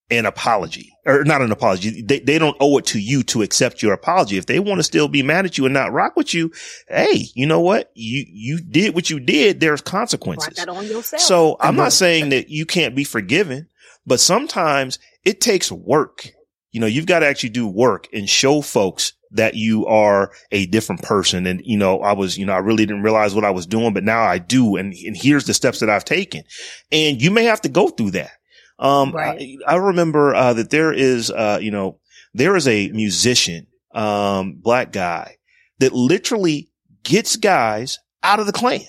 [0.10, 2.02] an apology or not an apology.
[2.02, 4.38] They, they don't owe it to you to accept your apology.
[4.38, 6.52] If they want to still be mad at you and not rock with you,
[6.88, 7.92] hey, you know what?
[7.94, 9.60] You, you did what you did.
[9.60, 10.56] There's consequences.
[10.56, 11.22] that on yourself.
[11.22, 13.68] So I'm not saying that you can't be forgiven,
[14.06, 16.30] but sometimes it takes work.
[16.72, 20.66] You know, you've got to actually do work and show folks that you are a
[20.68, 21.46] different person.
[21.46, 23.94] And, you know, I was, you know, I really didn't realize what I was doing,
[23.94, 24.76] but now I do.
[24.78, 26.44] And, and here's the steps that I've taken.
[26.92, 28.32] And you may have to go through that.
[28.80, 29.58] Um, Right.
[29.68, 32.00] I, I remember, uh, that there is, uh, you know,
[32.34, 35.38] there is a musician, um, black guy
[35.80, 36.70] that literally
[37.04, 38.82] gets guys out of the Klan.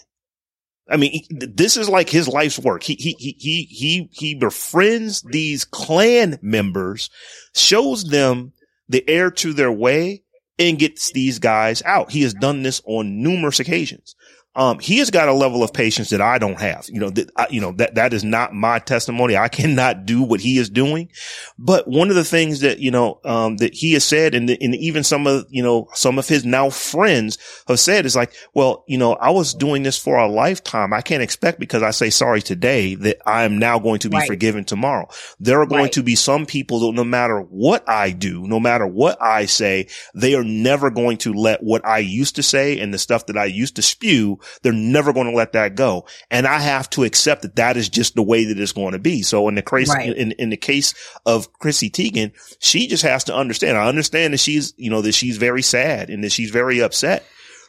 [0.90, 2.82] I mean, this is like his life's work.
[2.82, 7.10] He, he, he, he, he, he befriends these Klan members,
[7.54, 8.52] shows them
[8.88, 10.22] the air to their way
[10.58, 12.10] and gets these guys out.
[12.10, 14.16] He has done this on numerous occasions.
[14.58, 16.86] Um, he has got a level of patience that I don't have.
[16.88, 19.36] You know, that, I, you know, that, that is not my testimony.
[19.36, 21.10] I cannot do what he is doing.
[21.58, 24.74] But one of the things that, you know, um, that he has said and, and
[24.74, 27.38] even some of, you know, some of his now friends
[27.68, 30.92] have said is like, well, you know, I was doing this for a lifetime.
[30.92, 34.16] I can't expect because I say sorry today that I am now going to be
[34.16, 34.26] Right.
[34.26, 35.08] forgiven tomorrow.
[35.38, 35.92] There are going Right.
[35.92, 39.86] to be some people that no matter what I do, no matter what I say,
[40.16, 43.36] they are never going to let what I used to say and the stuff that
[43.38, 46.06] I used to spew, they're never going to let that go.
[46.30, 48.98] And I have to accept that that is just the way that it's going to
[48.98, 49.22] be.
[49.22, 50.14] So in the case, Right.
[50.16, 50.94] in, in the case
[51.26, 53.76] of Chrissy Teigen, she just has to understand.
[53.76, 57.24] I understand that she's, you know, that she's very sad and that she's very upset,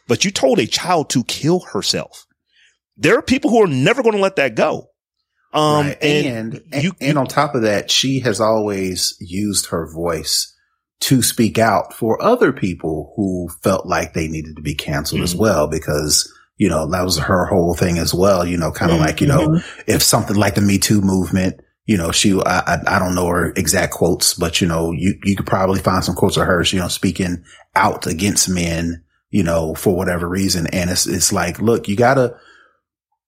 [0.08, 2.26] but you told a child to kill herself.
[2.96, 4.88] There are people who are never going to let that go.
[5.52, 6.02] Um, Right.
[6.02, 10.54] and, and, you, and on top of that, she has always used her voice
[11.00, 15.34] to speak out for other people who felt like they needed to be canceled as
[15.34, 15.38] Mhm.
[15.38, 18.98] well because you know that was her whole thing as well you know kind of
[18.98, 19.80] like you know Mm-hmm.
[19.86, 23.26] if something like the me too movement you know she I, I i don't know
[23.28, 26.72] her exact quotes but you know you you could probably find some quotes of hers
[26.72, 27.42] you know speaking
[27.74, 32.36] out against men you know for whatever reason and it's it's like look you gotta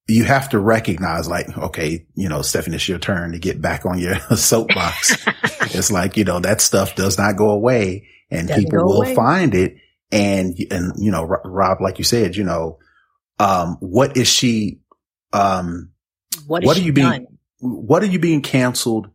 [0.09, 3.87] you have to recognize like, okay, you know, Stephanie, it's your turn to get back
[3.87, 5.17] on your soapbox.
[5.77, 9.03] it's like, you know, that stuff does not go away and Doesn't people go will
[9.03, 9.15] away.
[9.15, 9.77] find it.
[10.11, 12.79] And, and, you know, Rob, like you said, you know,
[13.43, 14.81] um, what is she,
[15.33, 15.91] um,
[16.47, 17.27] what, is what are you being, done?
[17.61, 19.09] what are you being canceled?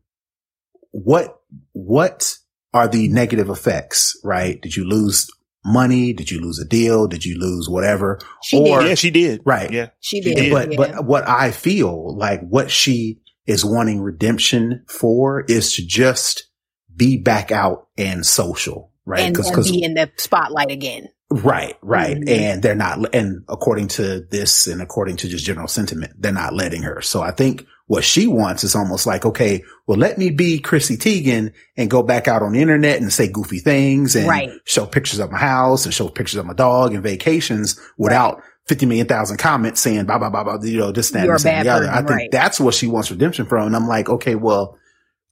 [0.91, 1.39] What,
[1.73, 2.37] what
[2.73, 4.61] are the negative effects, right?
[4.61, 5.29] Did you lose
[5.65, 6.13] money?
[6.13, 7.07] Did you lose a deal?
[7.07, 8.19] Did you lose whatever?
[8.43, 8.89] She or- did.
[8.89, 9.41] yeah, she did.
[9.45, 9.71] Right.
[9.71, 9.89] Yeah.
[9.99, 10.41] She She did.
[10.41, 10.51] did.
[10.51, 10.77] But yeah.
[10.77, 16.49] but what I feel like what she is wanting redemption for is to just
[16.95, 19.21] be back out and social, right?
[19.21, 21.09] and, and be in the spotlight again.
[21.29, 22.29] Right, right, Mhm.
[22.29, 23.13] and they're not.
[23.13, 27.01] And according to this, and according to just general sentiment, they're not letting her.
[27.01, 30.97] So I think what she wants is almost like, okay, well, let me be Chrissy
[30.97, 34.49] Teigen and go back out on the internet and say goofy things and Right.
[34.65, 38.85] show pictures of my house and show pictures of my dog and vacations without 50
[38.85, 41.63] million thousand comments saying blah, blah, blah, blah, you know, this, that, You're and that,
[41.63, 41.89] the other.
[41.89, 42.29] I think right.
[42.31, 43.67] that's what she wants redemption from.
[43.67, 44.77] And I'm like, okay, well,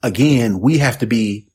[0.02, 1.48] again, we have to be,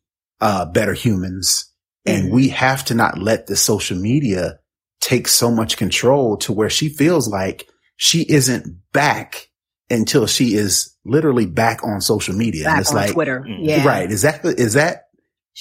[0.43, 1.69] uh, better humans
[2.07, 2.30] and Mhm.
[2.32, 4.59] we have to not let the social media
[5.01, 9.48] take so much control to where she feels like she isn't back
[9.90, 12.66] until she is literally back on social media.
[12.66, 13.40] and Back it's on like, Twitter.
[13.48, 13.59] Mm.
[13.61, 13.86] Yeah.
[13.86, 14.11] right.
[14.11, 15.05] Is that, is that,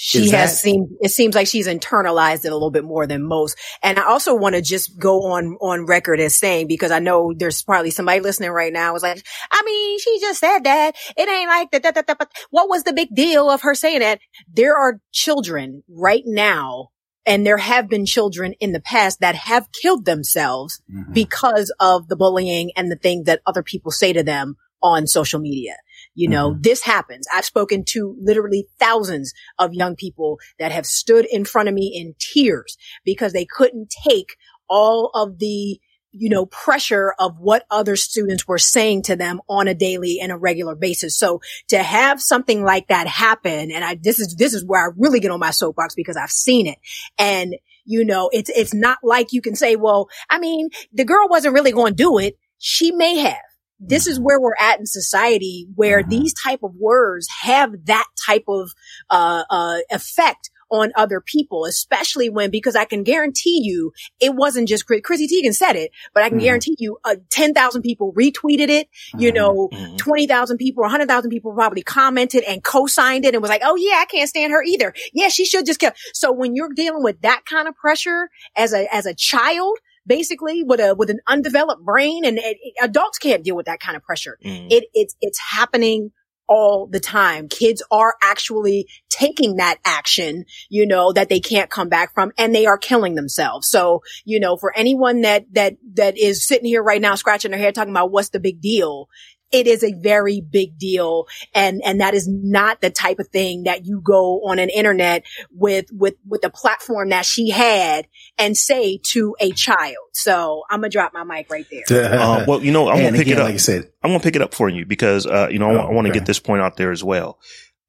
[0.01, 3.05] she Is has that- seemed it seems like she's internalized it a little bit more
[3.05, 6.89] than most and i also want to just go on on record as saying because
[6.89, 9.21] i know there's probably somebody listening right now is like
[9.51, 12.69] i mean she just said that it ain't like that, that, that, that, but what
[12.69, 14.21] was the big deal of her saying that
[14.53, 16.87] there are children right now
[17.25, 21.13] and there have been children in the past that have killed themselves Mhm.
[21.13, 25.41] because of the bullying and the things that other people say to them on social
[25.41, 25.75] media.
[26.19, 26.61] You know, mm-hmm.
[26.63, 27.25] this happens.
[27.33, 31.93] I've spoken to literally thousands of young people that have stood in front of me
[31.95, 34.35] in tears because they couldn't take
[34.67, 35.79] all of the
[36.11, 40.31] you know, pressure of what other students were saying to them on a daily and
[40.31, 41.15] a regular basis.
[41.15, 41.39] So
[41.69, 45.21] to have something like that happen, and I, this is, this is where I really
[45.21, 46.79] get on my soapbox because I've seen it.
[47.17, 47.55] And,
[47.85, 51.53] you know, it's, it's not like you can say, well, I mean, the girl wasn't
[51.53, 52.37] really going to do it.
[52.57, 53.37] She may have.
[53.79, 56.09] This is where we're at in society where mm-hmm.
[56.09, 58.71] these type of words have that type of,
[59.09, 64.67] uh, uh, effect on other people, especially when, because I can guarantee you it wasn't
[64.67, 66.45] just Chris, Chrissy Teigen said it, but I can mm-hmm.
[66.45, 68.87] guarantee you uh, 10,000 people retweeted it.
[69.17, 69.35] You mm-hmm.
[69.35, 69.95] know, mm-hmm.
[69.97, 74.05] 20,000 people, 100,000 people probably commented and co-signed it and was like, Oh yeah, I
[74.05, 74.93] can't stand her either.
[75.13, 75.91] Yeah, she should just kill.
[76.13, 79.77] So when you're dealing with that kind of pressure as a, as a child,
[80.09, 83.95] basically with a with an undeveloped brain and, and adults can't deal with that kind
[83.95, 84.67] of pressure mm.
[84.69, 86.11] it it's it's happening
[86.49, 87.47] all the time.
[87.47, 92.53] Kids are actually taking that action, you know, that they can't come back from and
[92.53, 93.69] they are killing themselves.
[93.69, 97.59] So, you know, for anyone that, that, that is sitting here right now scratching their
[97.59, 99.07] head talking about what's the big deal,
[99.51, 101.27] it is a very big deal.
[101.53, 105.23] And, and that is not the type of thing that you go on an internet
[105.51, 109.95] with, with, with the platform that she had and say to a child.
[110.13, 112.13] So I'm going to drop my mic right there.
[112.19, 113.45] uh, well, you know, I'm going to pick again, it up.
[113.45, 115.69] Like I said, I'm going to pick it up for you because, uh, you know,
[115.69, 116.19] I, oh, I want to okay.
[116.19, 117.39] get this point out there as well.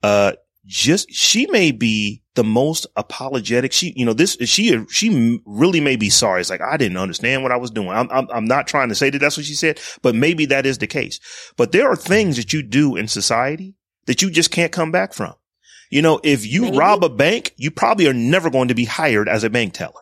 [0.02, 0.32] Uh,
[0.66, 3.72] just she may be the most apologetic.
[3.72, 6.40] She, you know, this she she really may be sorry.
[6.40, 7.90] It's like I didn't understand what I was doing.
[7.90, 10.66] I'm, I'm I'm not trying to say that that's what she said, but maybe that
[10.66, 11.20] is the case.
[11.56, 13.74] But there are things that you do in society
[14.06, 15.34] that you just can't come back from.
[15.90, 16.78] You know, if you maybe.
[16.78, 19.92] rob a bank, you probably are never going to be hired as a bank teller.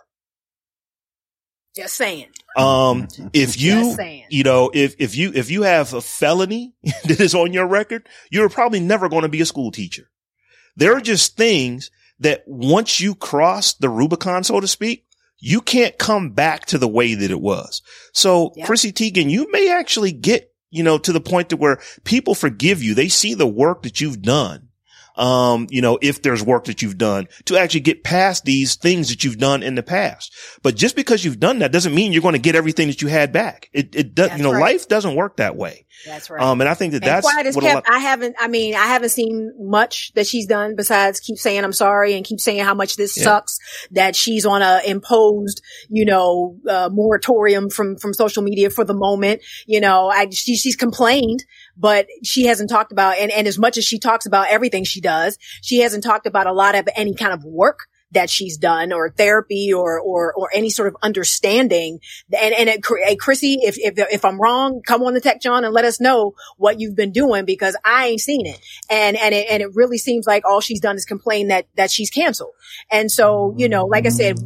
[1.74, 2.26] Just saying.
[2.56, 3.96] Um, if you,
[4.28, 8.08] you know, if, if you, if you have a felony that is on your record,
[8.30, 10.10] you're probably never going to be a school teacher.
[10.78, 15.04] There are just things that once you cross the Rubicon, so to speak,
[15.38, 17.82] you can't come back to the way that it was.
[18.12, 18.66] So yep.
[18.66, 22.82] Chrissy Teigen, you may actually get, you know, to the point to where people forgive
[22.82, 22.94] you.
[22.94, 24.68] They see the work that you've done
[25.18, 29.08] um, you know, if there's work that you've done to actually get past these things
[29.08, 30.32] that you've done in the past.
[30.62, 33.08] But just because you've done that doesn't mean you're going to get everything that you
[33.08, 33.68] had back.
[33.72, 34.60] It, it does, you know, right.
[34.60, 35.86] life doesn't work that way.
[36.06, 36.42] That's right.
[36.42, 37.88] Um, and I think that and that's quiet as kept.
[37.88, 41.64] Lot- I haven't, I mean, I haven't seen much that she's done besides keep saying
[41.64, 43.24] I'm sorry and keep saying how much this yeah.
[43.24, 43.58] sucks
[43.90, 48.94] that she's on a imposed, you know, uh, moratorium from, from social media for the
[48.94, 49.42] moment.
[49.66, 51.44] You know, I, she, she's complained,
[51.76, 55.00] but she hasn't talked about, and, and as much as she talks about everything she
[55.00, 58.92] does, she hasn't talked about a lot of any kind of work that she's done
[58.92, 62.00] or therapy or, or, or any sort of understanding.
[62.38, 65.64] And, and it, hey, Chrissy, if, if, if I'm wrong, come on the Tech Jawn,
[65.64, 68.60] and let us know what you've been doing because I ain't seen it.
[68.90, 71.90] And, and it, and it really seems like all she's done is complain that, that
[71.90, 72.52] she's canceled.
[72.90, 74.38] And so, you know, like I said,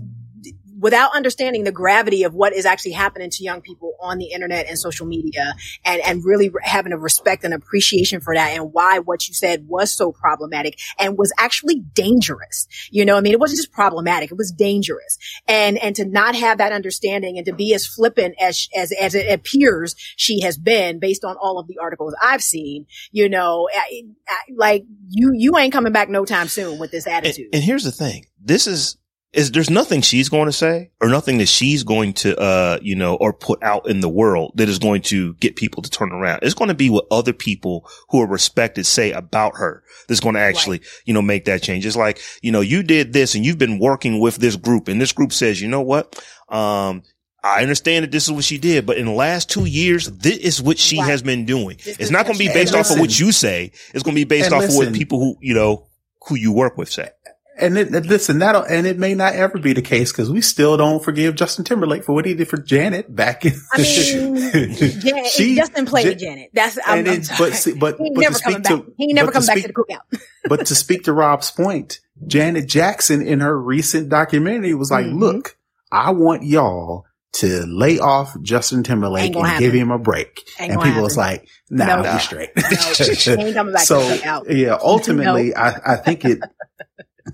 [0.82, 4.66] without understanding the gravity of what is actually happening to young people on the internet
[4.66, 5.54] and social media
[5.84, 9.64] and, and really having a respect and appreciation for that and why what you said
[9.68, 12.66] was so problematic and was actually dangerous.
[12.90, 14.32] You know, I mean, it wasn't just problematic.
[14.32, 15.18] It was dangerous.
[15.46, 19.14] And, and to not have that understanding and to be as flippant as, as, as
[19.14, 23.68] it appears she has been based on all of the articles I've seen, you know,
[23.72, 27.46] I, I, like you, you ain't coming back no time soon with this attitude.
[27.46, 28.26] and, and here's the thing.
[28.44, 28.98] This is,
[29.32, 32.94] is there's nothing she's going to say or nothing that she's going to, uh, you
[32.94, 36.12] know, or put out in the world that is going to get people to turn
[36.12, 36.40] around.
[36.42, 40.34] It's going to be what other people who are respected say about her that's going
[40.34, 40.88] to actually, right.
[41.06, 41.86] you know, make that change.
[41.86, 45.00] It's like, you know, you did this and you've been working with this group and
[45.00, 46.22] this group says, you know what?
[46.50, 47.02] Um,
[47.42, 50.36] I understand that this is what she did, but in the last two years, this
[50.36, 51.08] is what she right.
[51.08, 51.78] has been doing.
[51.82, 53.72] This it's not going to be based off of what you say.
[53.94, 55.88] It's going to be based off listen, of what people who, you know,
[56.28, 57.08] who you work with say
[57.56, 60.76] and it, listen, that'll, and it may not ever be the case because we still
[60.76, 63.52] don't forgive Justin Timberlake for what he did for Janet back in.
[63.72, 64.36] I mean,
[65.00, 66.50] Janet, she, Justin played Jan- Janet.
[66.54, 68.82] That's I'm, I'm but but he but never coming back.
[68.96, 70.20] He never come back to the cookout.
[70.48, 75.18] but to speak to Rob's point, Janet Jackson in her recent documentary was like, mm-hmm.
[75.18, 75.56] "Look,
[75.90, 79.62] I want y'all." To lay off Justin Timberlake and happen.
[79.62, 84.42] give him a break, Ain't and people was like, "Nah, no, be straight." No, so
[84.50, 85.56] yeah, ultimately, no.
[85.56, 86.40] I, I think it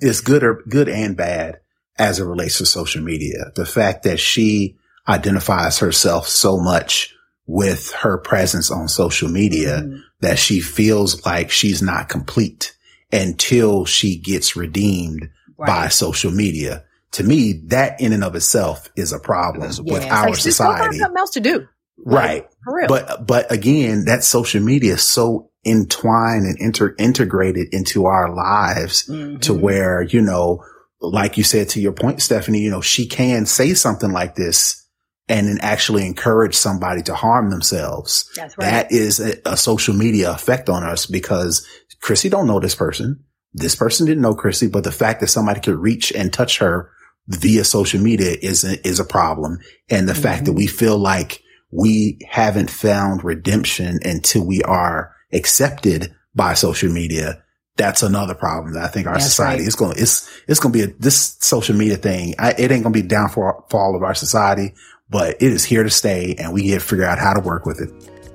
[0.01, 1.61] is good or good and bad
[1.99, 3.53] as it relates to social media.
[3.55, 4.77] The fact that she
[5.09, 7.15] identifies herself so much
[7.47, 9.97] with her presence on social media mm-hmm.
[10.21, 12.77] that she feels like she's not complete
[13.11, 15.67] until she gets redeemed right.
[15.67, 16.85] by social media.
[17.13, 20.99] To me, that in and of itself is a problem yeah, with our like, society.
[20.99, 21.67] Something else to do.
[22.05, 22.47] Right.
[22.67, 28.35] Like, but, but again, that social media is so entwined and inter- integrated into our
[28.35, 29.39] lives mm-hmm.
[29.39, 30.65] to where, you know,
[31.01, 34.87] like you said to your point, Stephanie, you know, she can say something like this
[35.29, 38.31] and then actually encourage somebody to harm themselves.
[38.35, 38.65] That's right.
[38.65, 41.67] That is a, a social media effect on us because
[42.01, 43.25] Chrissy don't know this person.
[43.53, 46.91] This person didn't know Chrissy, but the fact that somebody could reach and touch her
[47.27, 49.59] via social media is a, is a problem.
[49.91, 50.23] And the mm-hmm.
[50.23, 56.91] fact that we feel like we haven't found redemption until we are accepted by social
[56.91, 57.43] media.
[57.77, 59.69] That's another problem that I think our That's society right.
[59.69, 62.35] is going, it's, it's going to be a, this social media thing.
[62.39, 64.75] I, it ain't going to be downfall of our society,
[65.09, 67.67] but it is here to stay and we get to figure out how to work
[67.67, 67.91] with it.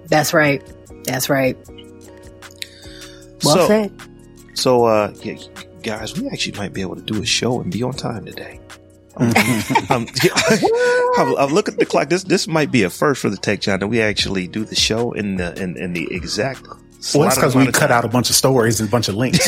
[0.08, 0.64] That's right.
[1.04, 1.58] That's right.
[3.44, 3.92] Well so, said.
[4.54, 5.36] So, uh, yeah,
[5.82, 8.60] guys, we actually might be able to do a show and be on time today.
[9.90, 12.10] um, I look at the clock.
[12.10, 13.88] This this might be a first for the Tech Channel.
[13.88, 16.64] We actually do the show in the in, in the exact.
[17.14, 19.40] Well, it's because we cut out a bunch of stories and a bunch of links.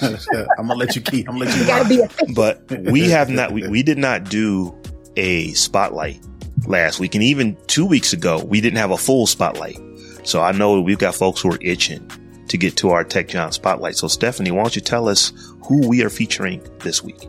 [0.00, 0.26] But,
[0.58, 1.28] I'm gonna let you keep.
[1.28, 1.66] I'm gonna let you.
[1.66, 3.52] Gotta be a- but we have not.
[3.52, 4.76] We, we did not do
[5.16, 6.20] a spotlight
[6.66, 9.78] last week, and even two weeks ago, we didn't have a full spotlight.
[10.24, 12.10] So I know we've got folks who are itching
[12.48, 13.96] to get to our Tech Jawn spotlight.
[13.96, 15.32] So Stephanie, why don't you tell us
[15.64, 17.28] who we are featuring this week?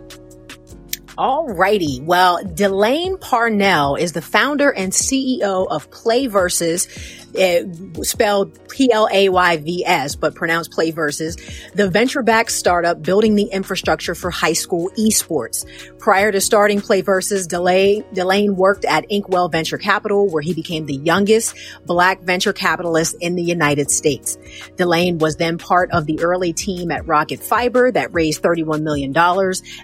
[1.18, 2.00] All righty.
[2.02, 10.72] Well, Delane Parnell is the founder and CEO of PlayVS it, spelled P-L-A-Y-V-S, but pronounced
[10.72, 15.66] PlayVS, the venture-backed startup building the infrastructure for high school esports.
[16.00, 20.96] Prior to starting PlayVS, Delane, Delane worked at IncWell Venture Capital, where he became the
[20.96, 21.56] youngest
[21.86, 24.38] black venture capitalist in the United States.
[24.78, 29.16] Delane was then part of the early team at Rocket Fiber that raised $31 million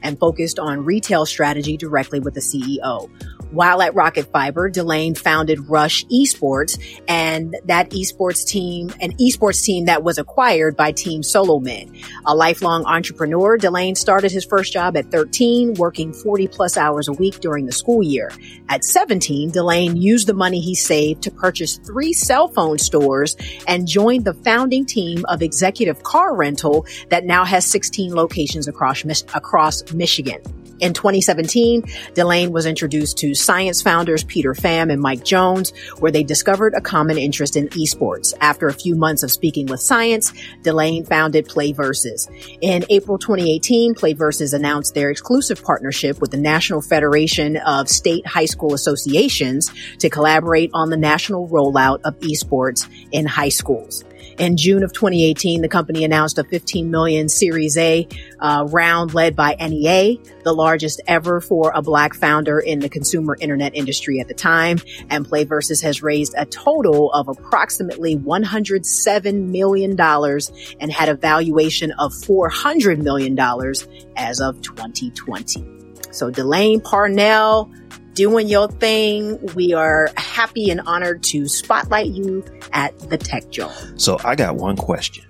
[0.01, 3.09] and focused on retail strategy directly with the CEO.
[3.51, 6.77] While at Rocket Fiber, Delane founded Rush Esports
[7.07, 12.03] and that esports team, an esports team that was acquired by Team SoloMid.
[12.25, 17.13] A lifelong entrepreneur, Delane started his first job at 13, working 40 plus hours a
[17.13, 18.31] week during the school year.
[18.67, 23.87] At 17, Delane used the money he saved to purchase three cell phone stores and
[23.87, 29.93] joined the founding team of Executive Car Rental that now has 16 locations across, across
[29.93, 30.41] Michigan.
[30.79, 36.23] In 2017, Delane was introduced to science founders Peter Pham and Mike Jones, where they
[36.23, 38.33] discovered a common interest in esports.
[38.41, 42.57] After a few months of speaking with science, Delane founded PlayVS.
[42.61, 48.45] In April 2018, PlayVS announced their exclusive partnership with the National Federation of State High
[48.45, 54.03] School Associations to collaborate on the national rollout of esports in high schools.
[54.37, 58.07] In June of 2018, the company announced a 15 million Series A
[58.39, 63.35] uh, round led by NEA, the largest ever for a black founder in the consumer
[63.39, 64.77] internet industry at the time.
[65.09, 71.91] And PlayVS has raised a total of approximately 107 million dollars and had a valuation
[71.93, 75.65] of 400 million dollars as of 2020.
[76.11, 77.71] So Delane Parnell,
[78.17, 79.39] doing your thing.
[79.53, 82.43] We are happy and honored to spotlight you
[82.73, 83.99] at the Tech Jawn.
[83.99, 85.23] So I got one question.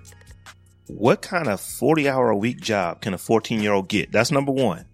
[0.86, 4.10] What kind of 40 hour a week job can a 14 year old get?
[4.10, 4.86] That's number one.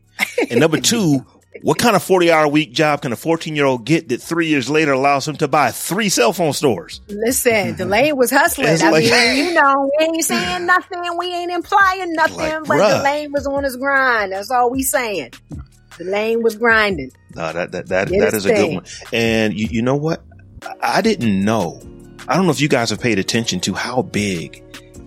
[0.50, 1.24] And number two,
[1.62, 4.20] what kind of 40 hour a week job can a 14 year old get that
[4.20, 7.00] three years later allows him to buy three cell phone stores?
[7.06, 8.66] Listen, Delane was hustling.
[8.66, 11.16] I like, mean, you know, we ain't saying nothing.
[11.16, 13.02] We ain't implying nothing, like, but bruh.
[13.02, 14.32] Delane was on his grind.
[14.32, 15.30] That's all we saying.
[15.98, 17.12] Delane was grinding.
[17.34, 18.84] No, that that that, that is a good one.
[19.12, 20.24] And you, you know what?
[20.80, 21.80] I didn't know.
[22.26, 24.62] I don't know if you guys have paid attention to how big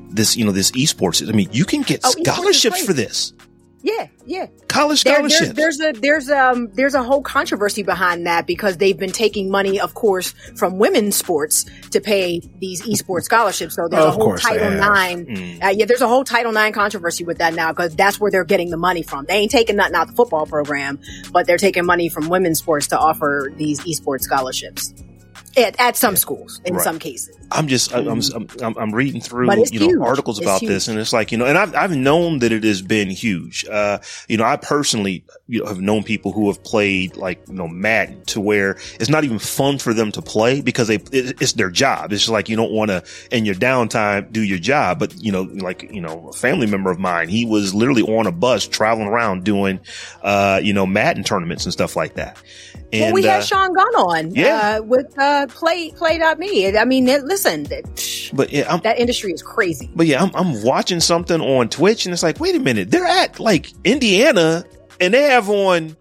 [0.09, 1.29] this, you know, this esports is.
[1.29, 3.33] I mean, you can get oh, scholarships for this.
[3.83, 4.47] Yeah, yeah.
[4.67, 5.39] College scholarships.
[5.39, 9.11] There, there's, there's, a there's um there's a whole controversy behind that because they've been
[9.11, 13.75] taking money, of course, from women's sports to pay these esports scholarships.
[13.75, 15.25] So there's a whole Title Nine.
[15.25, 15.63] Mm.
[15.63, 18.43] Uh, yeah, there's a whole Title Nine controversy with that now because that's where they're
[18.43, 19.25] getting the money from.
[19.25, 20.99] They ain't taking nothing out the football program,
[21.31, 24.93] but they're taking money from women's sports to offer these esports scholarships
[25.57, 26.83] at, at some schools in right.
[26.83, 27.37] some cases.
[27.51, 30.01] I'm just I'm, I'm, I'm, I'm reading through you know huge.
[30.01, 32.81] articles about this, and it's like you know, and I've I've known that it has
[32.81, 33.65] been huge.
[33.65, 37.53] Uh, you know, I personally you know have known people who have played like you
[37.53, 41.41] know Madden to where it's not even fun for them to play because they it,
[41.41, 42.11] it's their job.
[42.11, 45.31] It's just like you don't want to in your downtime do your job, but you
[45.31, 48.67] know, like you know, a family member of mine, he was literally on a bus
[48.67, 49.79] traveling around doing
[50.21, 52.41] uh, you know Madden tournaments and stuff like that.
[52.93, 56.77] And, well, we had uh, Sean Gunn on, yeah, uh, with uh, play play.me.
[56.77, 57.67] I mean, listen,
[58.33, 59.89] but yeah, I'm, that industry is crazy.
[59.95, 63.05] But yeah, I'm, I'm watching something on Twitch, and it's like, wait a minute, they're
[63.05, 64.63] at like Indiana,
[64.99, 65.95] and they have on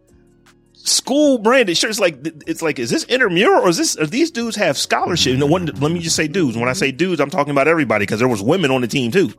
[0.74, 2.00] school branded shirts.
[2.00, 3.96] Like it's like, is this intramural or is this?
[3.96, 5.32] Are these dudes have scholarship?
[5.32, 6.56] You know, one, let me just say dudes.
[6.56, 9.10] When I say dudes, I'm talking about everybody because there was women on the team
[9.10, 9.32] too.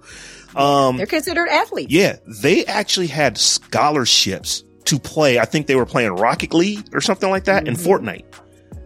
[0.55, 1.91] Um, they're considered athletes.
[1.91, 5.39] Yeah, they actually had scholarships to play.
[5.39, 7.69] I think they were playing Rocket League or something like that mm-hmm.
[7.69, 8.25] in Fortnite.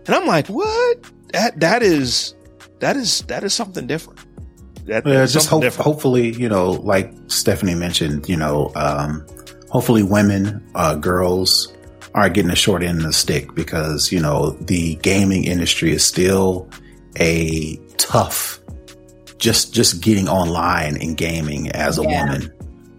[0.06, 1.06] And I'm like, what?
[1.34, 2.36] That that is
[2.80, 4.20] that is that is something different.
[4.86, 9.26] That, yeah, just hope, hopefully, you know, like Stephanie mentioned, you know, um,
[9.70, 11.74] hopefully women, uh, girls
[12.16, 16.04] are getting a short end of the stick because, you know, the gaming industry is
[16.04, 16.68] still
[17.20, 18.60] a tough,
[19.38, 22.26] just, just getting online in gaming as a yeah.
[22.26, 22.52] woman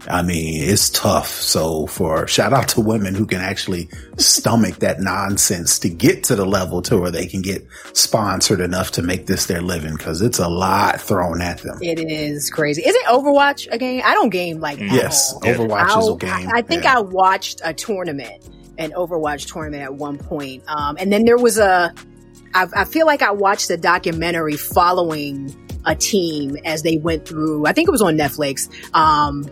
[0.09, 1.29] I mean, it's tough.
[1.29, 3.89] So for shout out to women who can actually
[4.19, 8.93] stomach that nonsense to get to the level to where they can get sponsored enough
[8.93, 11.79] to make this their living because it's a lot thrown at them.
[11.81, 12.83] It is crazy.
[12.83, 14.03] Is it Overwatch a game?
[14.05, 16.49] I don't game like yes, Overwatch I'll, is a game.
[16.49, 16.99] I, I think yeah.
[16.99, 18.49] I watched a tournament,
[18.79, 21.95] an Overwatch tournament at one point, um, and then there was a.
[22.55, 27.67] I, I feel like I watched a documentary following a team as they went through.
[27.67, 28.69] I think it was on Netflix.
[28.95, 29.45] Um,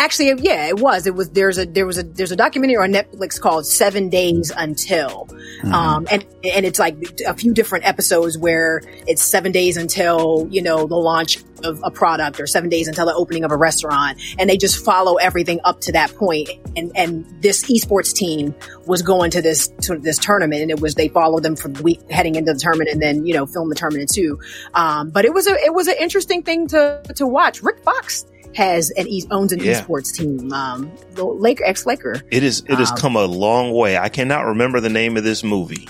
[0.00, 1.06] Actually, yeah, it was.
[1.06, 1.28] It was.
[1.28, 5.74] There's a there was a there's a documentary on Netflix called Seven Days Until, mm-hmm.
[5.74, 6.96] um, and and it's like
[7.26, 11.90] a few different episodes where it's seven days until you know the launch of a
[11.90, 15.60] product or seven days until the opening of a restaurant, and they just follow everything
[15.64, 16.48] up to that point.
[16.78, 18.54] And and this esports team
[18.86, 21.82] was going to this to this tournament, and it was they followed them for the
[21.82, 24.40] week heading into the tournament, and then you know film the tournament too.
[24.72, 27.62] Um, but it was a it was an interesting thing to to watch.
[27.62, 28.24] Rick Fox
[28.54, 29.80] has an e- owns an yeah.
[29.80, 30.52] esports team.
[30.52, 32.22] Um, Laker ex Laker.
[32.30, 33.96] It is it has um, come a long way.
[33.96, 35.88] I cannot remember the name of this movie,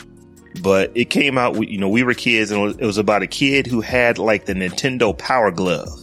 [0.63, 1.57] but it came out.
[1.57, 4.47] With, you know, we were kids, and it was about a kid who had like
[4.47, 6.00] the Nintendo Power Glove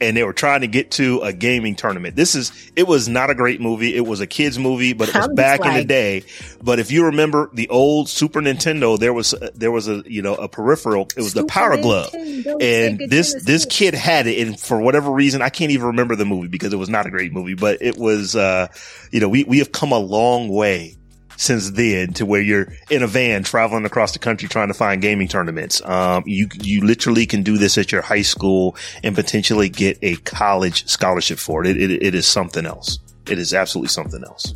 [0.00, 2.16] and they were trying to get to a gaming tournament.
[2.16, 3.94] This is, it was not a great movie.
[3.94, 6.24] It was a kid's movie, but it was back like, in the day.
[6.62, 10.34] But if you remember the old Super Nintendo, there was, there was a, you know,
[10.34, 11.08] a peripheral.
[11.16, 12.14] It was Super the Power Glove.
[12.14, 14.46] and this, this kid had it.
[14.46, 17.10] And for whatever reason, I can't even remember the movie because it was not a
[17.10, 18.68] great movie, but it was, uh,
[19.10, 20.96] you know, we, we have come a long way
[21.40, 25.00] since then to where you're in a van traveling across the country trying to find
[25.00, 25.80] gaming tournaments.
[25.86, 30.16] Um, you, you literally can do this at your high school and potentially get a
[30.16, 31.78] college scholarship for it.
[31.78, 32.98] It, it, it is something else.
[33.26, 34.52] It is absolutely something else.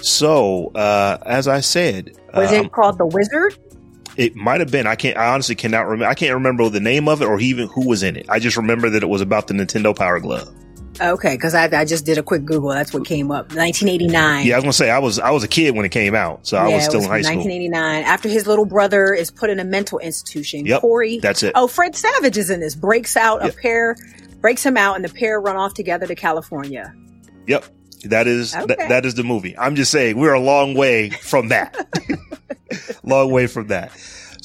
[0.00, 3.58] So, uh, as I said, was um, it called the Wizard?
[4.16, 4.86] It might have been.
[4.86, 5.18] I can't.
[5.18, 6.06] I honestly cannot remember.
[6.06, 8.26] I can't remember the name of it or even who was in it.
[8.30, 10.48] I just remember that it was about the Nintendo Power Glove.
[11.00, 12.70] Okay, because I, I just did a quick Google.
[12.70, 13.54] That's what came up.
[13.54, 14.46] 1989.
[14.46, 16.46] Yeah, I was gonna say I was I was a kid when it came out,
[16.46, 18.02] so yeah, I was still was in high 1989.
[18.02, 18.12] school.
[18.12, 20.66] After his little brother is put in a mental institution.
[20.66, 21.18] Yep, Corey.
[21.18, 21.52] That's it.
[21.54, 22.74] Oh, Fred Savage is in this.
[22.74, 23.54] Breaks out yep.
[23.54, 23.96] a pair,
[24.40, 26.94] breaks him out, and the pair run off together to California.
[27.46, 27.64] Yep.
[28.04, 28.76] That is okay.
[28.76, 29.56] th- that is the movie.
[29.58, 31.86] I'm just saying we're a long way from that.
[33.02, 33.92] long way from that.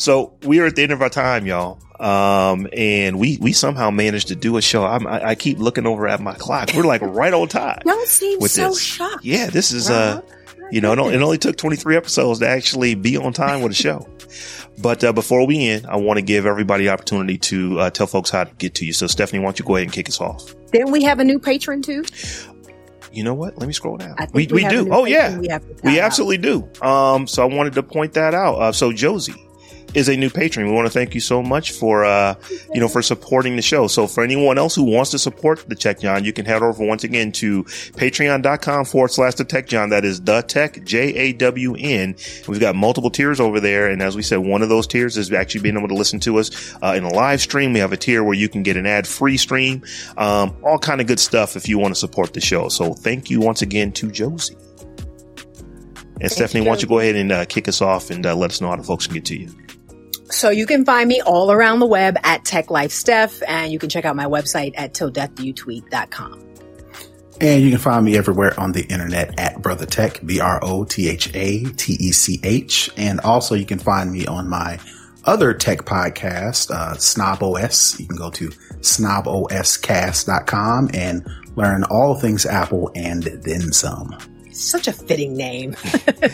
[0.02, 1.80] So we are at the end of our time, y'all.
[2.00, 4.84] Um, and we, we somehow managed to do a show.
[4.84, 6.72] I, I keep looking over at my clock.
[6.76, 7.82] We're like right on time.
[7.86, 8.82] Y'all seem so this.
[8.82, 9.24] shocked.
[9.24, 10.22] Yeah, this is, uh,
[10.72, 14.08] you know, it only took 23 episodes to actually be on time with a show.
[14.82, 18.08] But uh, before we end, I want to give everybody the opportunity to uh, tell
[18.08, 18.94] folks how to get to you.
[18.94, 20.56] So, Stephanie, why don't you go ahead and kick us off?
[20.72, 22.04] Didn't we have a new patron too?
[23.12, 23.60] You know what?
[23.60, 24.16] Let me scroll down.
[24.34, 24.88] We, we, we do.
[24.92, 25.38] Oh, yeah.
[25.38, 25.50] We,
[25.84, 26.68] we absolutely do.
[26.82, 28.56] Um, so I wanted to point that out.
[28.56, 29.36] Uh, so Josie,
[29.94, 30.68] is a new patron.
[30.68, 32.36] We want to thank you so much for, uh,
[32.74, 33.88] you know, for supporting the show.
[33.88, 36.86] So for anyone else who wants to support the Tech Jawn, you can head over
[36.86, 39.90] once again to patreon.com forward slash the Tech Jawn.
[39.90, 42.16] That is the Tech J A W N.
[42.48, 43.90] We've got multiple tiers over there.
[43.90, 46.40] And as we said, one of those tiers is actually being able to listen to
[46.40, 47.74] us, uh, in a live stream.
[47.74, 49.84] We have a tier where you can get an ad free stream,
[50.18, 52.70] um, all kind of good stuff if you want to support the show.
[52.70, 54.56] So thank you once again to Josie.
[56.22, 56.70] And Thank Stephanie, you.
[56.70, 58.70] why don't you go ahead and uh, kick us off and uh, let us know
[58.70, 59.50] how the folks can get to you?
[60.32, 63.80] So you can find me all around the web at Tech Life Steph, and you
[63.80, 66.48] can check out my website at tilldeathyouTweet.com.
[67.42, 70.86] And you can find me everywhere on the internet at Brotha Tech, B R O
[70.86, 72.92] T H A T E C H.
[72.98, 74.78] And also you can find me on my
[75.26, 78.00] other tech podcast, uh, Snob OS.
[78.00, 81.26] You can go to snoboscast.com and
[81.56, 84.16] learn all things Apple and then some
[84.52, 85.76] such a fitting name.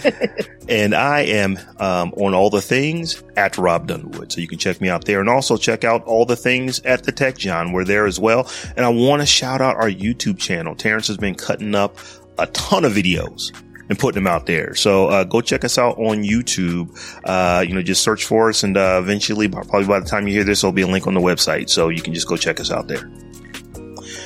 [0.69, 4.31] and I am um, on all the things at Rob Dunwood.
[4.31, 7.03] So you can check me out there and also check out all the things at
[7.03, 7.71] the Tech Jawn.
[7.71, 8.49] We're there as well.
[8.75, 10.75] And I want to shout out our YouTube channel.
[10.75, 11.97] Terrence has been cutting up
[12.37, 13.51] a ton of videos
[13.89, 14.75] and putting them out there.
[14.75, 16.89] So uh, go check us out on YouTube.
[17.23, 20.33] Uh, you know, just search for us, and uh, eventually, probably by the time you
[20.33, 22.59] hear this, there'll be a link on the website, so you can just go check
[22.59, 23.09] us out there.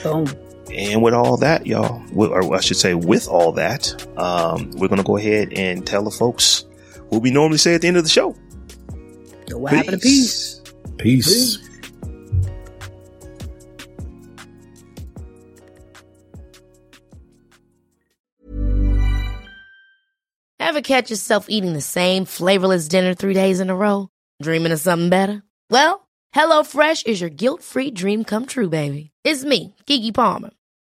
[0.04, 0.28] Boom.
[0.74, 4.98] And with all that, y'all, or I should say, with all that, um, we're going
[4.98, 6.66] to go ahead and tell the folks
[7.10, 8.36] what we normally say at the end of the show.
[9.50, 9.78] what peace.
[9.78, 10.62] happened to peace?
[10.98, 11.28] Peace.
[11.28, 11.68] peace.
[20.60, 24.08] Ever catch yourself eating the same flavorless dinner three days in a row?
[24.42, 25.44] Dreaming of something better?
[25.70, 29.12] Well, HelloFresh is your guilt-free dream come true, baby.
[29.26, 30.52] It's me, Keke Palmer.